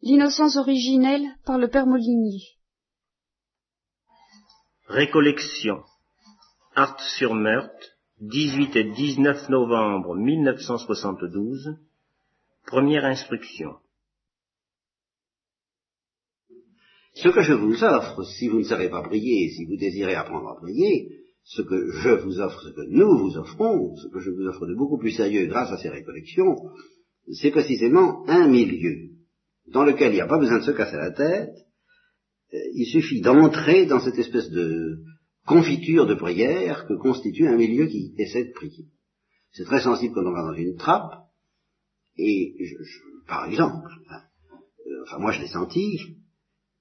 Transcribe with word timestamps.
L'innocence 0.00 0.56
originelle 0.56 1.26
par 1.44 1.58
le 1.58 1.68
père 1.68 1.86
Molinier. 1.86 2.40
Récollection. 4.86 5.82
Art-sur-Meurthe, 6.76 7.98
18 8.20 8.76
et 8.76 8.84
19 8.92 9.48
novembre 9.48 10.14
1972. 10.14 11.78
Première 12.64 13.06
instruction. 13.06 13.70
Ce 17.14 17.28
que 17.30 17.42
je 17.42 17.54
vous 17.54 17.82
offre, 17.82 18.22
si 18.22 18.46
vous 18.46 18.58
ne 18.58 18.64
savez 18.64 18.90
pas 18.90 19.02
prier, 19.02 19.50
si 19.50 19.64
vous 19.64 19.76
désirez 19.76 20.14
apprendre 20.14 20.48
à 20.48 20.60
prier, 20.60 21.08
ce 21.42 21.62
que 21.62 21.90
je 21.90 22.10
vous 22.10 22.38
offre, 22.38 22.62
ce 22.62 22.68
que 22.68 22.88
nous 22.88 23.18
vous 23.18 23.36
offrons, 23.36 23.96
ce 23.96 24.06
que 24.06 24.20
je 24.20 24.30
vous 24.30 24.46
offre 24.46 24.64
de 24.66 24.76
beaucoup 24.76 24.98
plus 24.98 25.10
sérieux 25.10 25.46
grâce 25.46 25.72
à 25.72 25.78
ces 25.78 25.88
récollections, 25.88 26.54
c'est 27.32 27.50
précisément 27.50 28.24
un 28.28 28.46
milieu 28.46 29.17
dans 29.72 29.84
lequel 29.84 30.12
il 30.12 30.16
n'y 30.16 30.20
a 30.20 30.26
pas 30.26 30.38
besoin 30.38 30.58
de 30.58 30.64
se 30.64 30.70
casser 30.70 30.96
la 30.96 31.10
tête, 31.10 31.54
euh, 32.54 32.58
il 32.74 32.86
suffit 32.86 33.20
d'entrer 33.20 33.86
dans 33.86 34.00
cette 34.00 34.18
espèce 34.18 34.50
de 34.50 34.98
confiture 35.46 36.06
de 36.06 36.14
prière 36.14 36.86
que 36.86 36.94
constitue 36.94 37.46
un 37.46 37.56
milieu 37.56 37.86
qui 37.86 38.14
essaie 38.18 38.44
de 38.44 38.52
prier. 38.52 38.86
C'est 39.52 39.64
très 39.64 39.80
sensible 39.80 40.14
quand 40.14 40.26
on 40.26 40.32
va 40.32 40.42
dans 40.42 40.54
une 40.54 40.76
trappe, 40.76 41.12
et 42.16 42.54
par 43.26 43.46
exemple, 43.46 43.88
hein, 44.10 44.20
euh, 44.86 45.02
enfin 45.04 45.18
moi 45.18 45.32
je 45.32 45.40
l'ai 45.40 45.48
senti, 45.48 45.98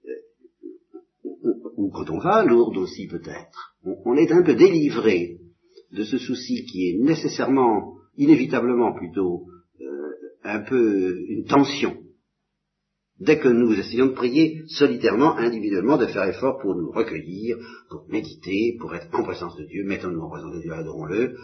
euh, 0.05 1.31
ou, 1.75 1.91
quand 1.91 2.09
on 2.09 2.19
va, 2.19 2.43
lourde 2.43 2.77
aussi 2.77 3.07
peut-être, 3.07 3.75
on, 3.83 4.15
est 4.15 4.31
un 4.31 4.43
peu 4.43 4.55
délivré 4.55 5.37
de 5.91 6.03
ce 6.03 6.17
souci 6.17 6.65
qui 6.65 6.89
est 6.89 6.97
nécessairement, 6.99 7.95
inévitablement 8.17 8.93
plutôt, 8.93 9.45
un 10.43 10.61
peu 10.61 11.17
une 11.27 11.45
tension 11.45 11.97
Dès 13.19 13.39
que 13.39 13.47
nous 13.47 13.73
essayons 13.73 14.07
de 14.07 14.11
prier 14.11 14.63
solitairement, 14.67 15.37
individuellement, 15.37 15.97
de 15.97 16.05
faire 16.05 16.29
effort 16.29 16.59
pour 16.59 16.75
nous 16.75 16.91
recueillir, 16.91 17.57
pour 17.89 18.05
méditer, 18.09 18.77
pour 18.79 18.93
être 18.93 19.07
en 19.13 19.23
présence 19.23 19.57
de 19.57 19.65
Dieu, 19.65 19.83
mettons-nous 19.85 20.21
en 20.21 20.29
présence 20.29 20.53
de 20.53 20.61
Dieu, 20.61 20.71
adorons-le, 20.73 21.35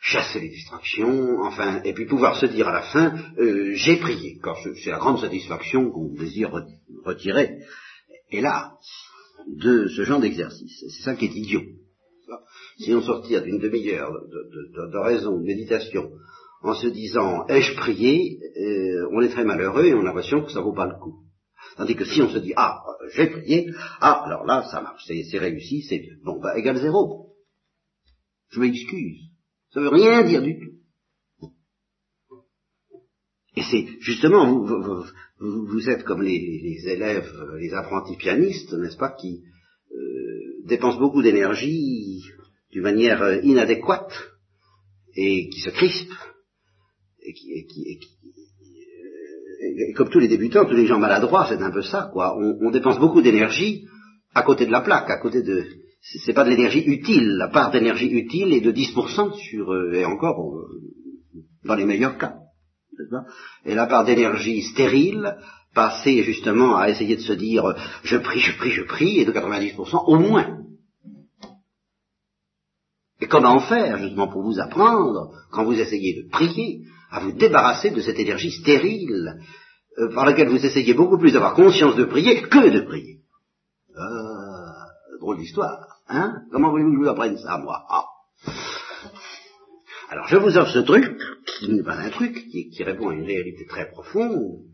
chasser 0.00 0.40
les 0.40 0.50
distractions, 0.50 1.40
enfin, 1.40 1.80
et 1.84 1.94
puis 1.94 2.04
pouvoir 2.04 2.36
se 2.38 2.46
dire 2.46 2.68
à 2.68 2.72
la 2.72 2.82
fin, 2.82 3.14
euh, 3.38 3.72
j'ai 3.74 3.96
prié, 3.96 4.40
car 4.42 4.58
c'est 4.62 4.90
la 4.90 4.98
grande 4.98 5.20
satisfaction 5.20 5.90
qu'on 5.90 6.12
désire 6.12 6.52
retirer, 7.04 7.60
hélas, 8.30 8.72
de 9.46 9.88
ce 9.88 10.02
genre 10.02 10.20
d'exercice. 10.20 10.84
C'est 10.90 11.02
ça 11.02 11.14
qui 11.14 11.26
est 11.26 11.34
idiot. 11.34 11.62
Si 12.78 12.92
on 12.94 13.00
sortir 13.00 13.42
d'une 13.42 13.58
demi-heure 13.58 14.12
de, 14.12 14.98
raison, 14.98 15.38
de 15.38 15.44
méditation, 15.44 16.10
en 16.62 16.74
se 16.74 16.88
disant 16.88 17.46
ai-je 17.48 17.74
prié, 17.74 18.38
euh, 18.56 19.08
on 19.12 19.20
est 19.20 19.30
très 19.30 19.44
malheureux 19.44 19.84
et 19.84 19.94
on 19.94 20.00
a 20.00 20.04
l'impression 20.04 20.42
que 20.42 20.52
ça 20.52 20.60
vaut 20.60 20.74
pas 20.74 20.86
le 20.86 20.98
coup. 20.98 21.21
Tandis 21.76 21.96
que 21.96 22.04
si 22.04 22.20
on 22.22 22.28
se 22.28 22.38
dit, 22.38 22.52
ah, 22.56 22.82
j'ai 23.14 23.28
prié, 23.28 23.70
ah, 24.00 24.24
alors 24.26 24.44
là, 24.44 24.68
ça 24.70 24.80
marche, 24.80 25.04
c'est 25.06 25.38
réussi, 25.38 25.82
c'est. 25.82 26.02
Bon, 26.24 26.40
bah, 26.40 26.58
égal 26.58 26.76
zéro. 26.76 27.32
Je 28.50 28.60
m'excuse. 28.60 29.18
Ça 29.72 29.80
veut 29.80 29.88
rien 29.88 30.22
dire 30.24 30.42
du 30.42 30.58
tout. 30.58 31.50
Et 33.56 33.62
c'est 33.62 33.86
justement, 34.00 34.64
vous, 34.64 35.04
vous, 35.38 35.90
êtes 35.90 36.04
comme 36.04 36.22
les, 36.22 36.88
élèves, 36.88 37.30
les 37.58 37.72
apprentis 37.74 38.16
pianistes, 38.16 38.72
n'est-ce 38.72 38.96
pas, 38.96 39.10
qui 39.10 39.42
euh, 39.92 40.66
dépensent 40.66 40.98
beaucoup 40.98 41.22
d'énergie 41.22 42.22
d'une 42.70 42.82
manière 42.82 43.22
euh, 43.22 43.40
inadéquate 43.42 44.12
et 45.14 45.48
qui 45.50 45.60
se 45.60 45.70
crispent 45.70 46.12
et 47.20 47.34
qui, 47.34 47.52
et 47.52 47.66
qui, 47.66 48.21
comme 49.94 50.08
tous 50.08 50.18
les 50.18 50.28
débutants, 50.28 50.64
tous 50.64 50.74
les 50.74 50.86
gens 50.86 50.98
maladroits, 50.98 51.46
c'est 51.48 51.62
un 51.62 51.70
peu 51.70 51.82
ça, 51.82 52.10
quoi. 52.12 52.36
On, 52.36 52.70
dépense 52.70 52.98
beaucoup 52.98 53.22
d'énergie 53.22 53.86
à 54.34 54.42
côté 54.42 54.66
de 54.66 54.72
la 54.72 54.80
plaque, 54.80 55.10
à 55.10 55.18
côté 55.18 55.42
de. 55.42 55.64
C'est 56.24 56.32
pas 56.32 56.44
de 56.44 56.50
l'énergie 56.50 56.82
utile. 56.84 57.36
La 57.38 57.48
part 57.48 57.70
d'énergie 57.70 58.08
utile 58.08 58.52
est 58.52 58.60
de 58.60 58.72
10% 58.72 59.34
sur, 59.34 59.72
euh, 59.72 59.92
et 59.92 60.04
encore, 60.04 60.56
euh, 60.56 60.66
dans 61.64 61.76
les 61.76 61.84
meilleurs 61.84 62.18
cas. 62.18 62.34
Et 63.64 63.74
la 63.74 63.86
part 63.86 64.04
d'énergie 64.04 64.62
stérile, 64.62 65.36
passée 65.74 66.22
justement 66.22 66.76
à 66.76 66.90
essayer 66.90 67.16
de 67.16 67.22
se 67.22 67.32
dire 67.32 67.74
je 68.02 68.16
prie, 68.16 68.40
je 68.40 68.56
prie, 68.56 68.70
je 68.70 68.82
prie, 68.82 69.20
est 69.20 69.24
de 69.24 69.32
90% 69.32 70.04
au 70.06 70.18
moins. 70.18 70.58
Et 73.20 73.26
comment 73.26 73.60
faire 73.60 73.98
justement 73.98 74.28
pour 74.28 74.42
vous 74.42 74.58
apprendre, 74.58 75.30
quand 75.52 75.64
vous 75.64 75.78
essayez 75.78 76.22
de 76.22 76.28
prier, 76.28 76.82
à 77.10 77.20
vous 77.20 77.32
débarrasser 77.32 77.90
de 77.90 78.00
cette 78.00 78.18
énergie 78.18 78.50
stérile 78.50 79.38
euh, 79.98 80.14
par 80.14 80.24
laquelle 80.24 80.48
vous 80.48 80.64
essayez 80.64 80.94
beaucoup 80.94 81.18
plus 81.18 81.32
d'avoir 81.32 81.54
conscience 81.54 81.96
de 81.96 82.04
prier 82.04 82.42
que 82.42 82.68
de 82.70 82.80
prier. 82.80 83.20
Ah, 83.96 84.86
drôle 85.20 85.38
d'histoire, 85.38 86.00
hein? 86.08 86.42
Comment 86.50 86.70
voulez-vous 86.70 86.90
que 86.90 86.96
je 86.96 87.02
vous 87.02 87.08
apprenne 87.08 87.36
ça, 87.36 87.58
moi? 87.58 87.84
Ah. 87.88 88.06
Alors 90.08 90.28
je 90.28 90.36
vous 90.36 90.56
offre 90.56 90.72
ce 90.72 90.78
truc, 90.78 91.04
qui 91.46 91.70
n'est 91.70 91.82
pas 91.82 91.96
un 91.96 92.10
truc, 92.10 92.34
qui, 92.50 92.70
qui, 92.70 92.84
répond 92.84 93.10
à 93.10 93.14
une 93.14 93.24
réalité 93.24 93.66
très 93.66 93.90
profonde, 93.90 94.64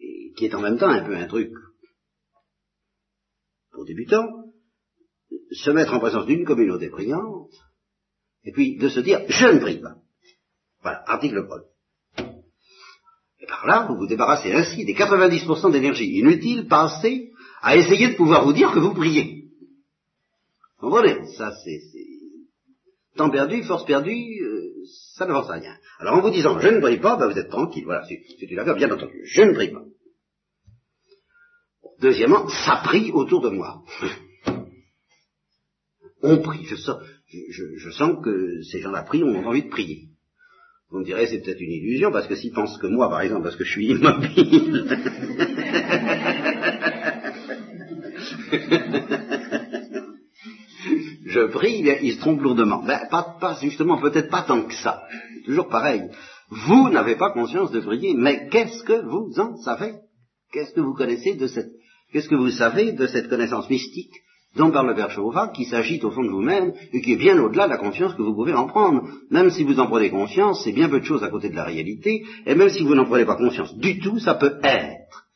et 0.00 0.32
qui 0.36 0.46
est 0.46 0.54
en 0.54 0.60
même 0.60 0.78
temps 0.78 0.90
un 0.90 1.04
peu 1.04 1.16
un 1.16 1.26
truc 1.26 1.50
pour 3.72 3.84
débutants, 3.84 4.28
se 5.52 5.70
mettre 5.70 5.94
en 5.94 6.00
présence 6.00 6.26
d'une 6.26 6.44
communauté 6.44 6.90
priante, 6.90 7.52
et 8.44 8.52
puis 8.52 8.76
de 8.76 8.88
se 8.88 9.00
dire, 9.00 9.20
je 9.28 9.46
ne 9.46 9.60
prie 9.60 9.80
pas. 9.80 9.96
Voilà, 10.82 11.02
article 11.06 11.38
1 11.38 11.69
Et 13.40 13.46
par 13.46 13.66
là, 13.66 13.86
vous 13.88 13.96
vous 13.96 14.06
débarrassez 14.06 14.52
ainsi 14.52 14.84
des 14.84 14.94
90% 14.94 15.72
d'énergie 15.72 16.18
inutile 16.18 16.68
passée 16.68 17.30
à 17.62 17.76
essayer 17.76 18.08
de 18.08 18.16
pouvoir 18.16 18.44
vous 18.44 18.52
dire 18.52 18.72
que 18.72 18.78
vous 18.78 18.94
priez. 18.94 19.44
Vous 20.80 20.90
comprenez? 20.90 21.26
Ça, 21.36 21.52
c'est... 21.64 21.80
Temps 23.16 23.30
perdu, 23.30 23.64
force 23.64 23.84
perdue, 23.84 24.40
euh, 24.42 24.84
ça 25.16 25.26
ne 25.26 25.32
à 25.32 25.52
rien. 25.52 25.76
Alors 25.98 26.14
en 26.14 26.22
vous 26.22 26.30
disant 26.30 26.60
je 26.60 26.68
ne 26.68 26.80
prie 26.80 26.98
pas, 26.98 27.16
ben, 27.16 27.28
vous 27.28 27.38
êtes 27.38 27.50
tranquille, 27.50 27.84
voilà, 27.84 28.06
c'est 28.06 28.50
une 28.50 28.58
affaire 28.58 28.76
bien 28.76 28.90
entendu. 28.90 29.20
Je 29.24 29.42
ne 29.42 29.52
prie 29.52 29.72
pas. 29.72 29.82
Deuxièmement, 32.00 32.48
ça 32.48 32.80
prie 32.84 33.10
autour 33.10 33.42
de 33.42 33.50
moi. 33.50 33.82
On 36.22 36.38
prie, 36.38 36.64
je 36.64 36.76
sens, 36.76 37.02
je 37.28 37.90
sens 37.90 38.24
que 38.24 38.62
ces 38.62 38.80
gens-là 38.80 39.02
prient, 39.02 39.24
ont 39.24 39.46
envie 39.46 39.64
de 39.64 39.70
prier. 39.70 40.09
Vous 40.90 40.98
me 40.98 41.04
direz, 41.04 41.28
c'est 41.28 41.40
peut-être 41.40 41.60
une 41.60 41.70
illusion, 41.70 42.10
parce 42.10 42.26
que 42.26 42.34
s'ils 42.34 42.52
pensent 42.52 42.76
que 42.78 42.88
moi, 42.88 43.08
par 43.08 43.20
exemple, 43.20 43.44
parce 43.44 43.54
que 43.54 43.62
je 43.64 43.70
suis 43.70 43.86
immobile, 43.86 44.86
je 51.26 51.46
prie, 51.52 51.88
ils 52.02 52.14
se 52.14 52.18
trompent 52.18 52.42
lourdement. 52.42 52.82
Ben, 52.82 53.06
pas, 53.08 53.36
pas, 53.40 53.56
justement, 53.62 54.00
peut-être 54.00 54.30
pas 54.30 54.42
tant 54.42 54.62
que 54.62 54.74
ça. 54.74 55.04
Toujours 55.44 55.68
pareil. 55.68 56.10
Vous 56.50 56.90
n'avez 56.90 57.14
pas 57.14 57.30
conscience 57.30 57.70
de 57.70 57.78
prier, 57.78 58.14
mais 58.16 58.48
qu'est-ce 58.48 58.82
que 58.82 59.04
vous 59.04 59.38
en 59.38 59.56
savez? 59.58 59.94
Qu'est-ce 60.52 60.72
que 60.72 60.80
vous 60.80 60.94
connaissez 60.94 61.36
de 61.36 61.46
cette, 61.46 61.70
qu'est-ce 62.12 62.28
que 62.28 62.34
vous 62.34 62.50
savez 62.50 62.90
de 62.92 63.06
cette 63.06 63.28
connaissance 63.28 63.70
mystique? 63.70 64.10
Dont 64.56 64.70
parle 64.70 64.88
le 64.88 64.94
Père 64.94 65.10
Chauvat, 65.10 65.52
qui 65.54 65.64
s'agite 65.64 66.04
au 66.04 66.10
fond 66.10 66.24
de 66.24 66.30
vous-même 66.30 66.72
et 66.92 67.00
qui 67.00 67.12
est 67.12 67.16
bien 67.16 67.40
au-delà 67.40 67.66
de 67.66 67.70
la 67.70 67.78
conscience 67.78 68.14
que 68.14 68.22
vous 68.22 68.34
pouvez 68.34 68.52
en 68.52 68.66
prendre. 68.66 69.08
Même 69.30 69.50
si 69.50 69.62
vous 69.62 69.78
en 69.78 69.86
prenez 69.86 70.10
conscience, 70.10 70.64
c'est 70.64 70.72
bien 70.72 70.88
peu 70.88 71.00
de 71.00 71.04
choses 71.04 71.22
à 71.22 71.28
côté 71.28 71.50
de 71.50 71.56
la 71.56 71.64
réalité, 71.64 72.24
et 72.46 72.54
même 72.54 72.68
si 72.68 72.82
vous 72.82 72.94
n'en 72.94 73.04
prenez 73.04 73.24
pas 73.24 73.36
conscience 73.36 73.76
du 73.76 74.00
tout, 74.00 74.18
ça 74.18 74.34
peut 74.34 74.58
être, 74.62 75.26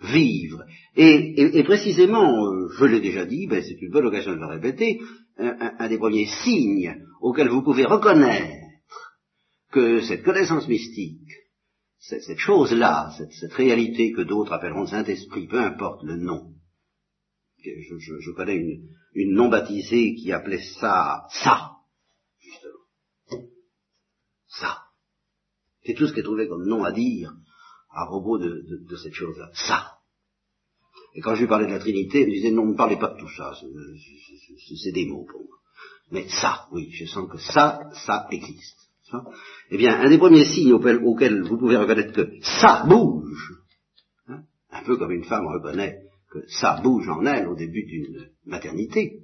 vivre. 0.00 0.64
Et, 0.96 1.62
précisément, 1.64 2.46
euh, 2.46 2.68
je 2.78 2.84
l'ai 2.84 3.00
déjà 3.00 3.24
dit, 3.24 3.46
ben, 3.46 3.62
c'est 3.62 3.80
une 3.80 3.90
bonne 3.90 4.06
occasion 4.06 4.32
de 4.32 4.40
le 4.40 4.46
répéter, 4.46 5.00
un, 5.38 5.88
des 5.88 5.98
premiers 5.98 6.26
signes 6.26 6.96
auxquels 7.20 7.48
vous 7.48 7.62
pouvez 7.62 7.84
reconnaître 7.84 8.54
que 9.72 10.00
cette 10.02 10.22
connaissance 10.22 10.68
mystique, 10.68 11.30
cette, 11.98 12.38
chose-là, 12.38 13.10
cette, 13.16 13.32
cette 13.32 13.54
réalité 13.54 14.12
que 14.12 14.22
d'autres 14.22 14.52
appelleront 14.52 14.86
Saint-Esprit, 14.86 15.48
peu 15.48 15.58
importe 15.58 16.04
le 16.04 16.16
nom, 16.16 16.52
je, 17.64 18.30
connais 18.32 18.56
une, 19.14 19.34
non 19.34 19.48
baptisée 19.48 20.14
qui 20.14 20.32
appelait 20.32 20.62
ça 20.80 21.26
ça, 21.30 21.72
justement. 22.38 23.48
Ça. 24.46 24.78
C'est 25.84 25.94
tout 25.94 26.06
ce 26.06 26.12
qui 26.12 26.20
est 26.20 26.24
trouvé 26.24 26.48
comme 26.48 26.66
nom 26.66 26.84
à 26.84 26.92
dire 26.92 27.32
à 27.90 28.06
propos 28.06 28.38
de, 28.38 28.96
cette 29.02 29.14
chose-là. 29.14 29.50
Ça. 29.54 29.92
Et 31.14 31.20
quand 31.20 31.34
je 31.34 31.42
lui 31.42 31.48
parlais 31.48 31.66
de 31.66 31.72
la 31.72 31.78
Trinité, 31.78 32.22
il 32.22 32.26
me 32.26 32.32
disait 32.32 32.50
non, 32.50 32.66
ne 32.66 32.76
parlez 32.76 32.96
pas 32.96 33.14
de 33.14 33.18
tout 33.18 33.30
ça, 33.30 33.52
c'est 33.54 34.92
des 34.92 35.06
mots 35.06 35.26
pour 35.30 35.40
moi. 35.40 35.58
Mais 36.10 36.28
ça, 36.28 36.66
oui, 36.72 36.90
je 36.92 37.06
sens 37.06 37.30
que 37.30 37.38
ça, 37.38 37.80
ça 38.06 38.26
existe. 38.30 38.84
Eh 39.70 39.76
bien, 39.76 40.00
un 40.00 40.08
des 40.08 40.18
premiers 40.18 40.44
signes 40.44 40.72
auxquels, 40.72 41.42
vous 41.42 41.58
pouvez 41.58 41.76
reconnaître 41.76 42.12
que 42.12 42.40
ça 42.42 42.84
bouge, 42.88 43.52
hein, 44.26 44.42
un 44.70 44.82
peu 44.82 44.96
comme 44.96 45.12
une 45.12 45.24
femme 45.24 45.46
reconnaît 45.46 46.00
ça 46.48 46.80
bouge 46.82 47.08
en 47.08 47.24
elle 47.26 47.48
au 47.48 47.54
début 47.54 47.84
d'une 47.84 48.28
maternité, 48.44 49.20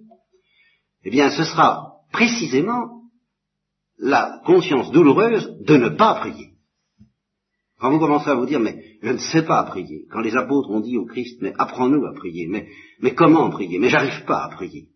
eh 1.04 1.10
bien 1.10 1.30
ce 1.30 1.44
sera 1.44 1.94
précisément 2.12 3.02
la 3.98 4.40
conscience 4.44 4.90
douloureuse 4.90 5.58
de 5.60 5.76
ne 5.76 5.90
pas 5.90 6.14
prier. 6.14 6.50
Quand 7.78 7.90
vous 7.90 7.98
commencerez 7.98 8.32
à 8.32 8.34
vous 8.34 8.46
dire, 8.46 8.60
mais 8.60 8.98
je 9.02 9.10
ne 9.10 9.18
sais 9.18 9.42
pas 9.42 9.62
prier, 9.64 10.06
quand 10.10 10.20
les 10.20 10.36
apôtres 10.36 10.70
ont 10.70 10.80
dit 10.80 10.98
au 10.98 11.06
Christ, 11.06 11.38
mais 11.40 11.54
apprends-nous 11.58 12.04
à 12.04 12.12
prier, 12.12 12.46
mais, 12.46 12.68
mais 13.00 13.14
comment 13.14 13.48
prier, 13.50 13.78
mais 13.78 13.88
j'arrive 13.88 14.24
pas 14.26 14.44
à 14.44 14.48
prier, 14.50 14.90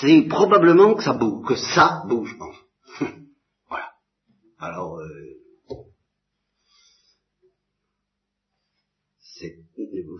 c'est 0.00 0.22
probablement 0.28 0.94
que 0.94 1.02
ça 1.02 1.12
bouge, 1.12 1.46
que 1.46 1.56
ça 1.56 2.02
bouge. 2.08 2.36
voilà. 3.68 3.90
Alors, 4.58 4.98
euh, 4.98 5.27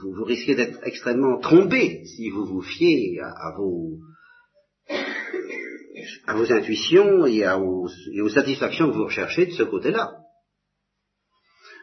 vous, 0.03 0.25
risquez 0.25 0.55
d'être 0.55 0.79
extrêmement 0.85 1.39
trompé 1.41 2.05
si 2.05 2.31
vous 2.31 2.45
vous 2.45 2.63
fiez 2.63 3.21
à, 3.21 3.55
vos 3.57 3.99
à 6.27 6.35
vos 6.35 6.53
intuitions 6.53 7.27
et 7.27 7.47
aux 7.47 8.29
satisfactions 8.29 8.91
que 8.91 8.97
vous 8.97 9.05
recherchez 9.05 9.47
de 9.47 9.53
ce 9.53 9.65
côté-là. 9.65 10.19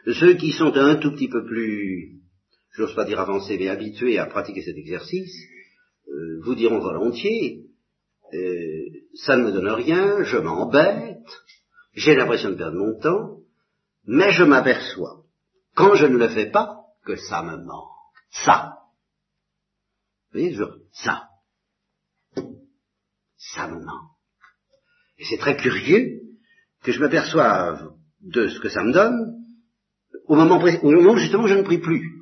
Ceux 0.06 0.34
qui 0.34 0.52
sont 0.52 0.72
un 0.74 0.96
tout 0.96 1.12
petit 1.12 1.28
peu 1.28 1.44
plus, 1.44 2.20
j'ose 2.72 2.94
pas 2.94 3.04
dire 3.04 3.18
avancés, 3.18 3.58
mais 3.58 3.68
habitués 3.68 4.18
à 4.18 4.26
pratiquer 4.26 4.62
cet 4.62 4.76
exercice, 4.76 5.34
euh, 6.08 6.40
vous 6.44 6.54
diront 6.54 6.78
volontiers, 6.78 7.64
euh, 8.32 8.84
ça 9.14 9.36
ne 9.36 9.44
me 9.44 9.52
donne 9.52 9.68
rien, 9.68 10.22
je 10.22 10.36
m'embête, 10.36 11.26
j'ai 11.94 12.14
l'impression 12.14 12.50
de 12.50 12.54
perdre 12.54 12.78
mon 12.78 12.98
temps, 13.00 13.40
mais 14.06 14.30
je 14.30 14.44
m'aperçois, 14.44 15.24
quand 15.74 15.94
je 15.96 16.06
ne 16.06 16.18
le 16.18 16.28
fais 16.28 16.50
pas, 16.50 16.75
que 17.06 17.16
ça 17.16 17.42
me 17.42 17.56
manque. 17.56 17.88
Ça. 18.30 18.74
Vous 20.32 20.40
voyez, 20.40 20.58
ça. 20.92 21.28
Ça 23.36 23.68
me 23.68 23.82
manque. 23.82 24.10
Et 25.18 25.24
c'est 25.24 25.38
très 25.38 25.56
curieux 25.56 26.20
que 26.82 26.92
je 26.92 27.00
m'aperçoive 27.00 27.92
de 28.20 28.48
ce 28.48 28.60
que 28.60 28.68
ça 28.68 28.82
me 28.82 28.92
donne 28.92 29.36
au 30.26 30.34
moment, 30.34 30.60
au 30.60 30.90
moment 30.90 31.16
justement 31.16 31.44
où 31.44 31.48
je 31.48 31.54
ne 31.54 31.62
prie 31.62 31.78
plus. 31.78 32.12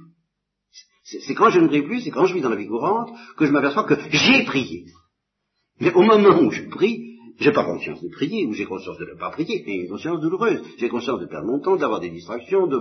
C'est 1.02 1.34
quand 1.34 1.50
je 1.50 1.60
ne 1.60 1.69
prie 1.69 1.82
plus, 1.82 2.02
c'est 2.02 2.10
quand 2.10 2.26
je 2.26 2.34
vis 2.34 2.40
dans 2.40 2.50
la 2.50 2.56
vie 2.56 2.66
courante, 2.66 3.10
que 3.36 3.46
je 3.46 3.50
m'aperçois 3.50 3.84
que 3.84 3.96
j'ai 4.10 4.44
prié. 4.44 4.86
Mais 5.81 5.92
au 5.92 6.02
moment 6.02 6.40
où 6.40 6.50
je 6.50 6.62
prie, 6.69 7.13
j'ai 7.38 7.52
pas 7.52 7.64
conscience 7.64 8.00
de 8.00 8.08
prier, 8.08 8.46
ou 8.46 8.52
j'ai 8.52 8.64
conscience 8.64 8.98
de 8.98 9.06
ne 9.06 9.19
pas 9.19 9.31
prier, 9.31 9.64
mais 9.66 9.76
une 9.78 9.88
conscience 9.88 10.20
douloureuse. 10.20 10.62
J'ai 10.78 10.88
conscience 10.88 11.20
de 11.20 11.26
perdre 11.26 11.48
mon 11.48 11.60
temps, 11.60 11.76
d'avoir 11.76 12.00
des 12.00 12.10
distractions, 12.10 12.66
de, 12.66 12.78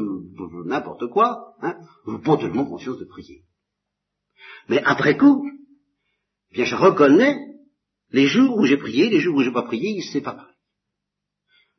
n'importe 0.66 1.08
quoi, 1.10 1.56
hein, 1.62 1.76
pas 2.24 2.38
tellement 2.38 2.66
conscience 2.66 3.00
de 3.00 3.06
prier. 3.06 3.44
Mais 4.70 4.82
après 4.84 5.18
coup, 5.18 5.44
eh 6.52 6.56
bien 6.56 6.66
je 6.66 6.76
reconnais 6.76 7.36
les 8.12 8.28
jours 8.28 8.58
où 8.58 8.66
j'ai 8.66 8.78
prié, 8.78 9.10
les 9.10 9.20
jours 9.20 9.36
où 9.36 9.42
j'ai 9.42 9.52
pas 9.52 9.64
prié, 9.64 10.02
c'est 10.12 10.22
pas 10.22 10.34
pareil. 10.34 10.54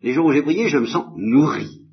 Les 0.01 0.13
jours 0.13 0.27
où 0.27 0.33
j'ai 0.33 0.43
prié, 0.43 0.69
je 0.69 0.79
me 0.79 0.87
sens 0.87 1.07
nourri. 1.17 1.85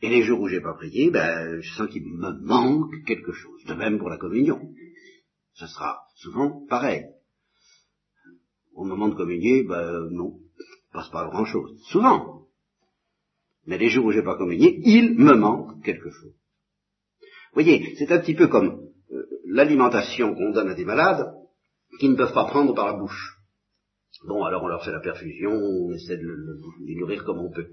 Et 0.00 0.08
les 0.08 0.22
jours 0.22 0.40
où 0.40 0.48
j'ai 0.48 0.60
pas 0.60 0.74
prié, 0.74 1.10
ben, 1.10 1.60
je 1.60 1.74
sens 1.74 1.88
qu'il 1.90 2.04
me 2.04 2.46
manque 2.46 2.92
quelque 3.06 3.32
chose. 3.32 3.64
De 3.64 3.74
même 3.74 3.98
pour 3.98 4.10
la 4.10 4.18
communion. 4.18 4.60
Ce 5.54 5.66
sera 5.66 6.00
souvent 6.16 6.66
pareil. 6.68 7.06
Au 8.74 8.84
moment 8.84 9.08
de 9.08 9.14
communier, 9.14 9.62
ben, 9.62 10.08
non, 10.10 10.38
passe 10.92 11.08
pas 11.10 11.28
grand 11.28 11.44
chose. 11.44 11.80
Souvent. 11.90 12.46
Mais 13.66 13.78
les 13.78 13.88
jours 13.88 14.06
où 14.06 14.12
j'ai 14.12 14.22
pas 14.22 14.36
communié, 14.36 14.80
il 14.84 15.14
me 15.14 15.34
manque 15.34 15.82
quelque 15.84 16.10
chose. 16.10 16.34
Voyez, 17.54 17.94
c'est 17.98 18.10
un 18.10 18.18
petit 18.18 18.34
peu 18.34 18.48
comme 18.48 18.88
euh, 19.12 19.26
l'alimentation 19.46 20.34
qu'on 20.34 20.50
donne 20.50 20.70
à 20.70 20.74
des 20.74 20.84
malades 20.84 21.32
qui 22.00 22.08
ne 22.08 22.16
peuvent 22.16 22.34
pas 22.34 22.46
prendre 22.46 22.74
par 22.74 22.86
la 22.86 22.94
bouche. 22.94 23.34
Bon, 24.26 24.42
alors 24.44 24.62
on 24.62 24.68
leur 24.68 24.82
fait 24.82 24.90
la 24.90 25.00
perfusion, 25.00 25.52
on 25.52 25.92
essaie 25.92 26.16
de, 26.16 26.60
les 26.86 26.94
nourrir 26.96 27.24
comme 27.24 27.40
on 27.40 27.50
peut. 27.50 27.66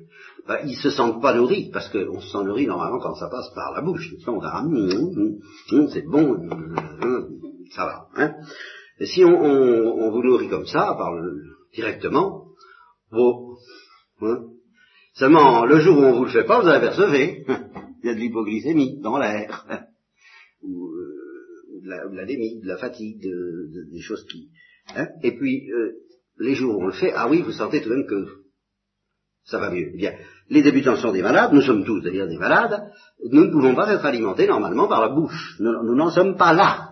Ben, 0.47 0.59
ils 0.65 0.75
se 0.75 0.89
sentent 0.89 1.21
pas 1.21 1.33
nourris, 1.33 1.69
parce 1.71 1.89
qu'on 1.89 2.19
se 2.19 2.29
sent 2.29 2.43
nourri 2.43 2.67
normalement 2.67 2.99
quand 2.99 3.15
ça 3.15 3.29
passe 3.29 3.49
par 3.55 3.71
la 3.73 3.81
bouche. 3.81 4.13
On 4.27 4.41
a, 4.41 4.61
hum, 4.61 4.75
hum, 4.75 5.39
hum, 5.71 5.87
c'est 5.89 6.05
bon, 6.05 6.49
ça 7.75 7.85
va. 7.85 8.07
Hein 8.15 8.35
si 9.05 9.23
on, 9.25 10.11
vous 10.11 10.23
nourrit 10.23 10.49
comme 10.49 10.65
ça, 10.65 10.95
par 10.97 11.11
directement, 11.73 12.45
bon, 13.11 13.55
hein 14.21 14.43
seulement 15.13 15.65
le 15.65 15.79
jour 15.79 15.97
où 15.97 16.01
on 16.01 16.17
vous 16.17 16.25
le 16.25 16.31
fait 16.31 16.43
pas, 16.43 16.61
vous 16.61 16.67
apercevez, 16.67 17.43
il 18.03 18.07
y 18.07 18.09
a 18.09 18.13
de 18.13 18.19
l'hypoglycémie 18.19 18.99
dans 19.01 19.17
l'air, 19.17 19.65
ou, 20.61 20.87
euh, 20.87 21.81
de 21.83 21.89
la, 21.89 22.07
de 22.07 22.67
la 22.67 22.77
fatigue, 22.77 23.21
des 23.21 24.01
choses 24.01 24.25
qui... 24.25 24.49
Hein 24.95 25.07
et 25.23 25.35
puis, 25.37 25.71
euh, 25.71 25.93
les 26.39 26.55
jours 26.55 26.77
où 26.77 26.83
on 26.83 26.87
le 26.87 26.93
fait, 26.93 27.13
ah 27.13 27.27
oui, 27.29 27.41
vous 27.41 27.51
sentez 27.51 27.81
tout 27.81 27.89
de 27.89 27.95
même 27.95 28.07
que 28.07 28.25
ça 29.43 29.59
va 29.59 29.71
mieux. 29.71 29.91
Bien, 29.95 30.13
les 30.49 30.61
débutants 30.61 30.97
sont 30.97 31.11
des 31.11 31.21
malades, 31.21 31.53
nous 31.53 31.61
sommes 31.61 31.83
tous 31.83 32.01
d'ailleurs 32.01 32.27
des 32.27 32.37
malades, 32.37 32.91
nous 33.31 33.45
ne 33.45 33.51
pouvons 33.51 33.75
pas 33.75 33.91
être 33.91 34.05
alimentés 34.05 34.47
normalement 34.47 34.87
par 34.87 35.01
la 35.01 35.09
bouche. 35.09 35.57
Nous 35.59 35.95
n'en 35.95 36.11
sommes 36.11 36.37
pas 36.37 36.53
là. 36.53 36.90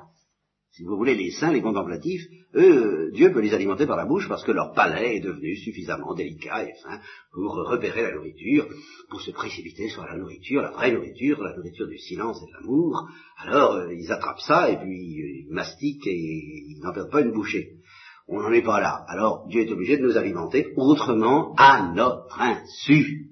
Si 0.71 0.83
vous 0.83 0.95
voulez, 0.95 1.16
les 1.16 1.31
saints, 1.31 1.51
les 1.51 1.62
contemplatifs, 1.62 2.21
eux, 2.56 3.12
Dieu 3.13 3.31
peut 3.33 3.42
les 3.42 3.54
alimenter 3.54 3.88
par 3.88 3.98
la 3.98 4.06
bouche 4.06 4.30
parce 4.30 4.44
que 4.44 4.51
leur 4.51 4.71
palais 4.74 5.18
est 5.18 5.19
devenu 5.19 5.56
suffisamment 5.56 6.13
délicat 6.13 6.63
et 6.63 6.74
fin 6.83 7.00
pour 7.33 7.54
repérer 7.56 8.04
la 8.04 8.13
nourriture, 8.13 8.68
pour 9.10 9.19
se 9.19 9.31
précipiter 9.31 9.89
sur 9.89 10.06
la 10.06 10.16
nourriture, 10.16 10.62
la 10.62 10.71
vraie 10.71 10.92
nourriture, 10.92 11.42
la 11.44 11.56
nourriture 11.56 11.88
du 11.88 11.98
silence 11.98 12.38
et 12.42 12.45
de 12.45 12.54
l'amour. 12.54 13.07
Alors, 13.38 13.74
euh, 13.74 13.94
ils 13.94 14.12
attrapent 14.12 14.42
ça 14.42 14.69
et 14.69 14.77
puis 14.77 15.21
euh, 15.21 15.45
ils 15.48 15.48
mastiquent 15.50 16.07
et 16.07 16.16
ils 16.16 16.80
n'en 16.83 16.94
perdent 16.94 17.12
pas 17.12 17.22
une 17.22 17.33
bouchée. 17.33 17.80
On 18.27 18.42
n'en 18.42 18.51
est 18.51 18.62
pas 18.62 18.80
là. 18.80 19.06
Alors 19.07 19.48
Dieu 19.48 19.62
est 19.62 19.72
obligé 19.72 19.98
de 19.98 20.04
nous 20.04 20.18
alimenter 20.18 20.74
autrement 20.77 21.56
à 21.57 21.92
notre 21.95 22.39
insu. 22.39 23.31